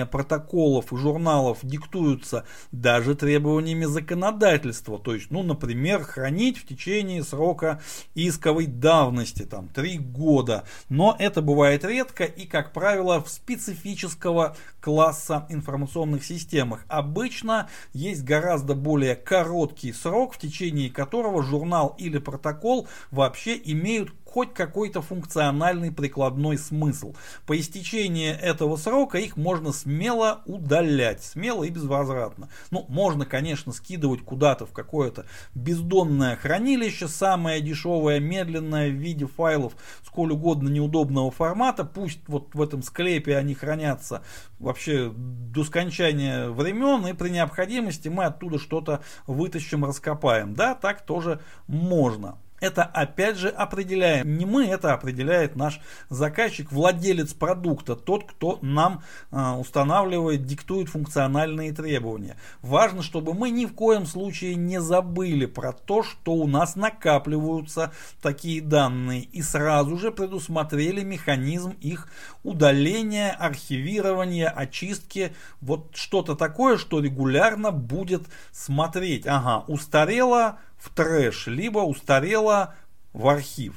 протоколов 0.05 0.91
и 0.91 0.97
журналов 0.97 1.59
диктуются 1.61 2.45
даже 2.71 3.15
требованиями 3.15 3.85
законодательства. 3.85 4.99
То 4.99 5.13
есть, 5.13 5.31
ну, 5.31 5.43
например, 5.43 6.03
хранить 6.03 6.57
в 6.57 6.67
течение 6.67 7.23
срока 7.23 7.81
исковой 8.13 8.65
давности, 8.65 9.43
там, 9.43 9.67
3 9.69 9.97
года. 9.97 10.63
Но 10.89 11.15
это 11.17 11.41
бывает 11.41 11.83
редко 11.85 12.23
и, 12.23 12.45
как 12.45 12.73
правило, 12.73 13.23
в 13.23 13.29
специфического 13.29 14.55
класса 14.79 15.45
информационных 15.49 16.23
системах. 16.23 16.85
Обычно 16.87 17.69
есть 17.93 18.23
гораздо 18.23 18.75
более 18.75 19.15
короткий 19.15 19.93
срок, 19.93 20.33
в 20.33 20.39
течение 20.39 20.89
которого 20.89 21.43
журнал 21.43 21.95
или 21.97 22.17
протокол 22.19 22.87
вообще 23.11 23.59
имеют 23.63 24.11
хоть 24.35 24.53
какой-то 24.53 25.01
функциональный 25.01 25.93
прикладной 25.93 26.57
смысл. 26.57 27.15
По 27.47 27.57
истечении 27.57 28.31
этого 28.33 28.75
срока 28.75 29.17
их 29.17 29.37
можно 29.37 29.71
смело 29.71 30.41
удалять, 30.45 31.23
смело 31.23 31.63
и 31.63 31.69
безвозвратно. 31.69 32.49
Ну, 32.69 32.83
можно, 32.89 33.25
конечно, 33.25 33.71
скидывать 33.71 34.23
куда-то 34.23 34.65
в 34.65 34.73
какое-то 34.73 35.25
бездонное 35.53 36.35
хранилище, 36.35 37.07
самое 37.07 37.61
дешевое, 37.61 38.19
медленное 38.19 38.89
в 38.89 38.95
виде 38.95 39.25
файлов 39.25 39.71
сколь 40.05 40.33
угодно 40.33 40.67
неудобного 40.67 41.31
формата, 41.31 41.85
пусть 41.85 42.19
вот 42.27 42.53
в 42.53 42.61
этом 42.61 42.83
склепе 42.83 43.37
они 43.37 43.53
хранятся 43.53 44.21
вообще 44.59 45.13
до 45.15 45.63
скончания 45.63 46.49
времен, 46.49 47.07
и 47.07 47.13
при 47.13 47.29
необходимости 47.29 48.09
мы 48.09 48.25
оттуда 48.25 48.59
что-то 48.59 48.99
вытащим, 49.27 49.85
раскопаем. 49.85 50.55
Да, 50.55 50.75
так 50.75 51.05
тоже 51.05 51.39
можно. 51.67 52.37
Это 52.61 52.83
опять 52.83 53.37
же 53.37 53.49
определяем. 53.49 54.37
Не 54.37 54.45
мы, 54.45 54.65
это 54.65 54.93
определяет 54.93 55.57
наш 55.57 55.81
заказчик, 56.09 56.71
владелец 56.71 57.33
продукта, 57.33 57.95
тот, 57.95 58.23
кто 58.31 58.59
нам 58.61 59.03
э, 59.31 59.51
устанавливает, 59.51 60.45
диктует 60.45 60.87
функциональные 60.87 61.73
требования. 61.73 62.37
Важно, 62.61 63.03
чтобы 63.03 63.33
мы 63.33 63.49
ни 63.49 63.65
в 63.65 63.73
коем 63.73 64.05
случае 64.05 64.55
не 64.55 64.79
забыли 64.79 65.47
про 65.47 65.73
то, 65.73 66.01
что 66.01 66.33
у 66.33 66.47
нас 66.47 66.77
накапливаются 66.77 67.91
такие 68.21 68.61
данные 68.61 69.23
и 69.23 69.41
сразу 69.41 69.97
же 69.97 70.11
предусмотрели 70.11 71.03
механизм 71.03 71.71
их 71.81 72.07
удаления, 72.43 73.31
архивирования, 73.31 74.49
очистки. 74.49 75.33
Вот 75.59 75.89
что-то 75.93 76.35
такое, 76.35 76.77
что 76.77 77.01
регулярно 77.01 77.71
будет 77.71 78.23
смотреть. 78.51 79.27
Ага, 79.27 79.65
устарело, 79.67 80.57
в 80.77 80.89
трэш, 80.89 81.47
либо 81.47 81.79
устарела 81.79 82.75
в 83.13 83.27
архив. 83.27 83.75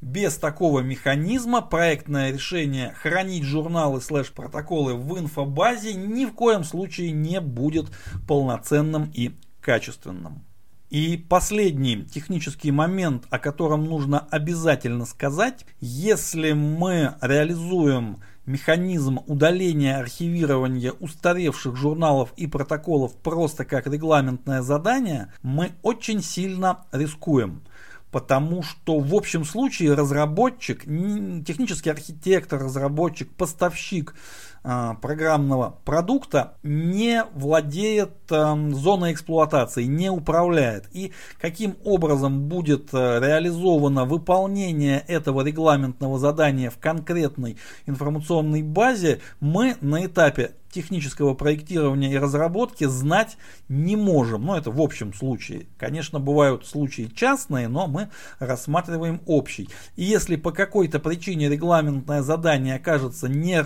Без 0.00 0.38
такого 0.38 0.80
механизма 0.80 1.60
проектное 1.60 2.32
решение 2.32 2.94
хранить 2.94 3.44
журналы 3.44 4.00
слэш-протоколы 4.00 4.94
в 4.94 5.18
инфобазе 5.18 5.92
ни 5.92 6.24
в 6.24 6.32
коем 6.32 6.64
случае 6.64 7.12
не 7.12 7.40
будет 7.40 7.86
полноценным 8.26 9.10
и 9.14 9.36
качественным. 9.60 10.42
И 10.88 11.16
последний 11.18 12.02
технический 12.02 12.72
момент, 12.72 13.24
о 13.30 13.38
котором 13.38 13.84
нужно 13.84 14.26
обязательно 14.30 15.04
сказать, 15.04 15.64
если 15.80 16.52
мы 16.52 17.14
реализуем 17.20 18.22
механизм 18.50 19.20
удаления 19.26 19.98
архивирования 19.98 20.92
устаревших 20.92 21.76
журналов 21.76 22.32
и 22.36 22.46
протоколов 22.46 23.14
просто 23.16 23.64
как 23.64 23.86
регламентное 23.86 24.62
задание, 24.62 25.32
мы 25.42 25.72
очень 25.82 26.22
сильно 26.22 26.84
рискуем. 26.92 27.62
Потому 28.10 28.64
что 28.64 28.98
в 28.98 29.14
общем 29.14 29.44
случае 29.44 29.94
разработчик, 29.94 30.80
технический 30.82 31.90
архитектор, 31.90 32.60
разработчик, 32.60 33.30
поставщик 33.30 34.16
программного 34.62 35.78
продукта 35.84 36.54
не 36.62 37.24
владеет 37.34 38.12
э, 38.30 38.70
зоной 38.72 39.12
эксплуатации, 39.12 39.84
не 39.84 40.10
управляет. 40.10 40.86
И 40.92 41.12
каким 41.40 41.76
образом 41.84 42.48
будет 42.48 42.90
э, 42.92 43.20
реализовано 43.20 44.04
выполнение 44.04 45.02
этого 45.08 45.42
регламентного 45.42 46.18
задания 46.18 46.70
в 46.70 46.78
конкретной 46.78 47.56
информационной 47.86 48.62
базе, 48.62 49.20
мы 49.40 49.76
на 49.80 50.04
этапе 50.04 50.52
технического 50.70 51.34
проектирования 51.34 52.12
и 52.12 52.18
разработки 52.18 52.84
знать 52.84 53.36
не 53.68 53.96
можем. 53.96 54.46
Но 54.46 54.56
это 54.56 54.70
в 54.70 54.80
общем 54.80 55.12
случае. 55.12 55.66
Конечно, 55.76 56.20
бывают 56.20 56.66
случаи 56.66 57.10
частные, 57.14 57.68
но 57.68 57.86
мы 57.86 58.10
рассматриваем 58.38 59.20
общий. 59.26 59.68
И 59.96 60.04
если 60.04 60.36
по 60.36 60.52
какой-то 60.52 60.98
причине 60.98 61.48
регламентное 61.48 62.22
задание 62.22 62.76
окажется 62.76 63.28
не 63.28 63.60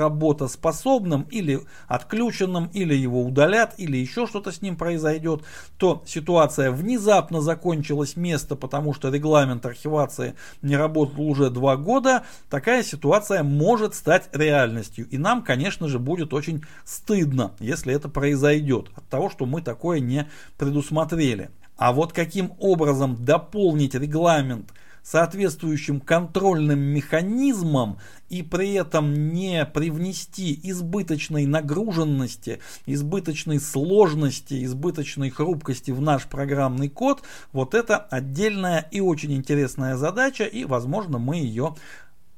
работоспособным 0.84 1.22
или 1.30 1.60
отключенным, 1.88 2.70
или 2.72 2.94
его 2.94 3.22
удалят, 3.24 3.74
или 3.78 3.96
еще 3.96 4.26
что-то 4.26 4.52
с 4.52 4.62
ним 4.62 4.76
произойдет, 4.76 5.42
то 5.78 6.02
ситуация 6.06 6.70
внезапно 6.70 7.40
закончилась 7.40 8.16
место, 8.16 8.56
потому 8.56 8.94
что 8.94 9.10
регламент 9.10 9.66
архивации 9.66 10.34
не 10.62 10.76
работал 10.76 11.22
уже 11.28 11.50
два 11.50 11.76
года, 11.76 12.24
такая 12.50 12.82
ситуация 12.82 13.42
может 13.42 13.94
стать 13.94 14.28
реальностью. 14.32 15.08
И 15.10 15.18
нам, 15.18 15.42
конечно 15.42 15.88
же, 15.88 15.98
будет 15.98 16.32
очень 16.32 16.62
стыдно, 16.84 17.52
если 17.60 17.94
это 17.94 18.08
произойдет, 18.08 18.88
от 18.94 19.08
того, 19.08 19.30
что 19.30 19.46
мы 19.46 19.62
такое 19.62 20.00
не 20.00 20.28
предусмотрели. 20.58 21.50
А 21.76 21.92
вот 21.92 22.12
каким 22.12 22.52
образом 22.60 23.24
дополнить 23.24 23.94
регламент 23.94 24.72
соответствующим 25.04 26.00
контрольным 26.00 26.80
механизмом 26.80 27.98
и 28.30 28.42
при 28.42 28.72
этом 28.72 29.32
не 29.32 29.66
привнести 29.66 30.58
избыточной 30.62 31.44
нагруженности, 31.44 32.60
избыточной 32.86 33.60
сложности, 33.60 34.64
избыточной 34.64 35.28
хрупкости 35.30 35.90
в 35.90 36.00
наш 36.00 36.24
программный 36.24 36.88
код, 36.88 37.22
вот 37.52 37.74
это 37.74 37.98
отдельная 37.98 38.88
и 38.90 39.00
очень 39.00 39.34
интересная 39.34 39.96
задача, 39.96 40.44
и, 40.44 40.64
возможно, 40.64 41.18
мы 41.18 41.36
ее 41.36 41.76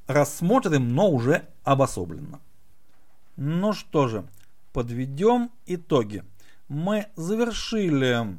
рассмотрим, 0.05 0.93
но 0.93 1.09
уже 1.09 1.47
обособленно. 1.63 2.39
Ну 3.37 3.71
что 3.71 4.07
же, 4.07 4.25
подведем 4.73 5.51
итоги. 5.65 6.23
Мы 6.67 7.07
завершили 7.15 8.37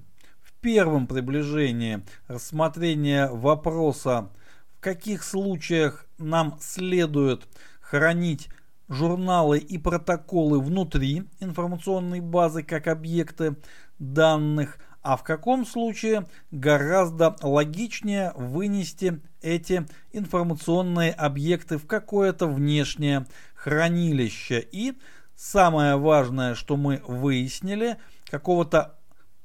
первом 0.61 1.07
приближении 1.07 2.03
рассмотрение 2.27 3.29
вопроса, 3.29 4.31
в 4.77 4.81
каких 4.81 5.23
случаях 5.23 6.07
нам 6.18 6.59
следует 6.61 7.47
хранить 7.81 8.49
журналы 8.88 9.59
и 9.59 9.79
протоколы 9.79 10.61
внутри 10.61 11.25
информационной 11.40 12.21
базы 12.21 12.62
как 12.62 12.87
объекты 12.87 13.57
данных, 13.99 14.79
а 15.03 15.16
в 15.16 15.23
каком 15.23 15.66
случае 15.66 16.27
гораздо 16.51 17.37
логичнее 17.42 18.33
вынести 18.35 19.21
эти 19.42 19.87
информационные 20.12 21.12
объекты 21.12 21.79
в 21.79 21.87
какое-то 21.87 22.47
внешнее 22.47 23.27
хранилище. 23.55 24.66
И 24.73 24.94
Самое 25.38 25.94
важное, 25.94 26.57
что 26.57 26.77
мы 26.77 27.01
выяснили, 27.07 27.97
какого-то 28.29 28.98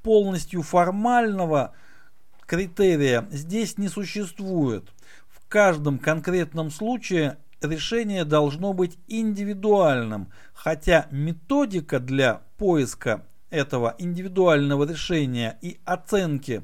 полностью 0.04 0.62
формального 0.62 1.72
критерия 2.46 3.26
здесь 3.32 3.78
не 3.78 3.88
существует. 3.88 4.84
В 5.28 5.48
каждом 5.48 5.98
конкретном 5.98 6.70
случае 6.70 7.38
решение 7.60 8.24
должно 8.24 8.74
быть 8.74 8.98
индивидуальным, 9.08 10.28
хотя 10.52 11.08
методика 11.10 11.98
для 11.98 12.42
поиска 12.58 13.24
этого 13.48 13.94
индивидуального 13.98 14.86
решения 14.86 15.58
и 15.62 15.78
оценки 15.84 16.62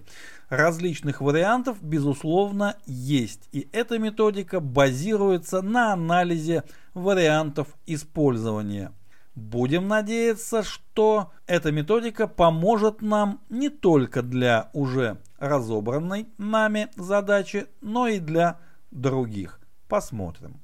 различных 0.50 1.22
вариантов, 1.22 1.78
безусловно, 1.80 2.76
есть. 2.84 3.48
И 3.52 3.68
эта 3.72 3.98
методика 3.98 4.60
базируется 4.60 5.62
на 5.62 5.92
анализе 5.92 6.64
вариантов 6.92 7.68
использования. 7.86 8.92
Будем 9.40 9.88
надеяться, 9.88 10.62
что 10.62 11.32
эта 11.46 11.72
методика 11.72 12.26
поможет 12.28 13.00
нам 13.00 13.40
не 13.48 13.70
только 13.70 14.22
для 14.22 14.68
уже 14.74 15.16
разобранной 15.38 16.28
нами 16.36 16.88
задачи, 16.94 17.66
но 17.80 18.06
и 18.06 18.18
для 18.18 18.58
других. 18.90 19.58
Посмотрим. 19.88 20.60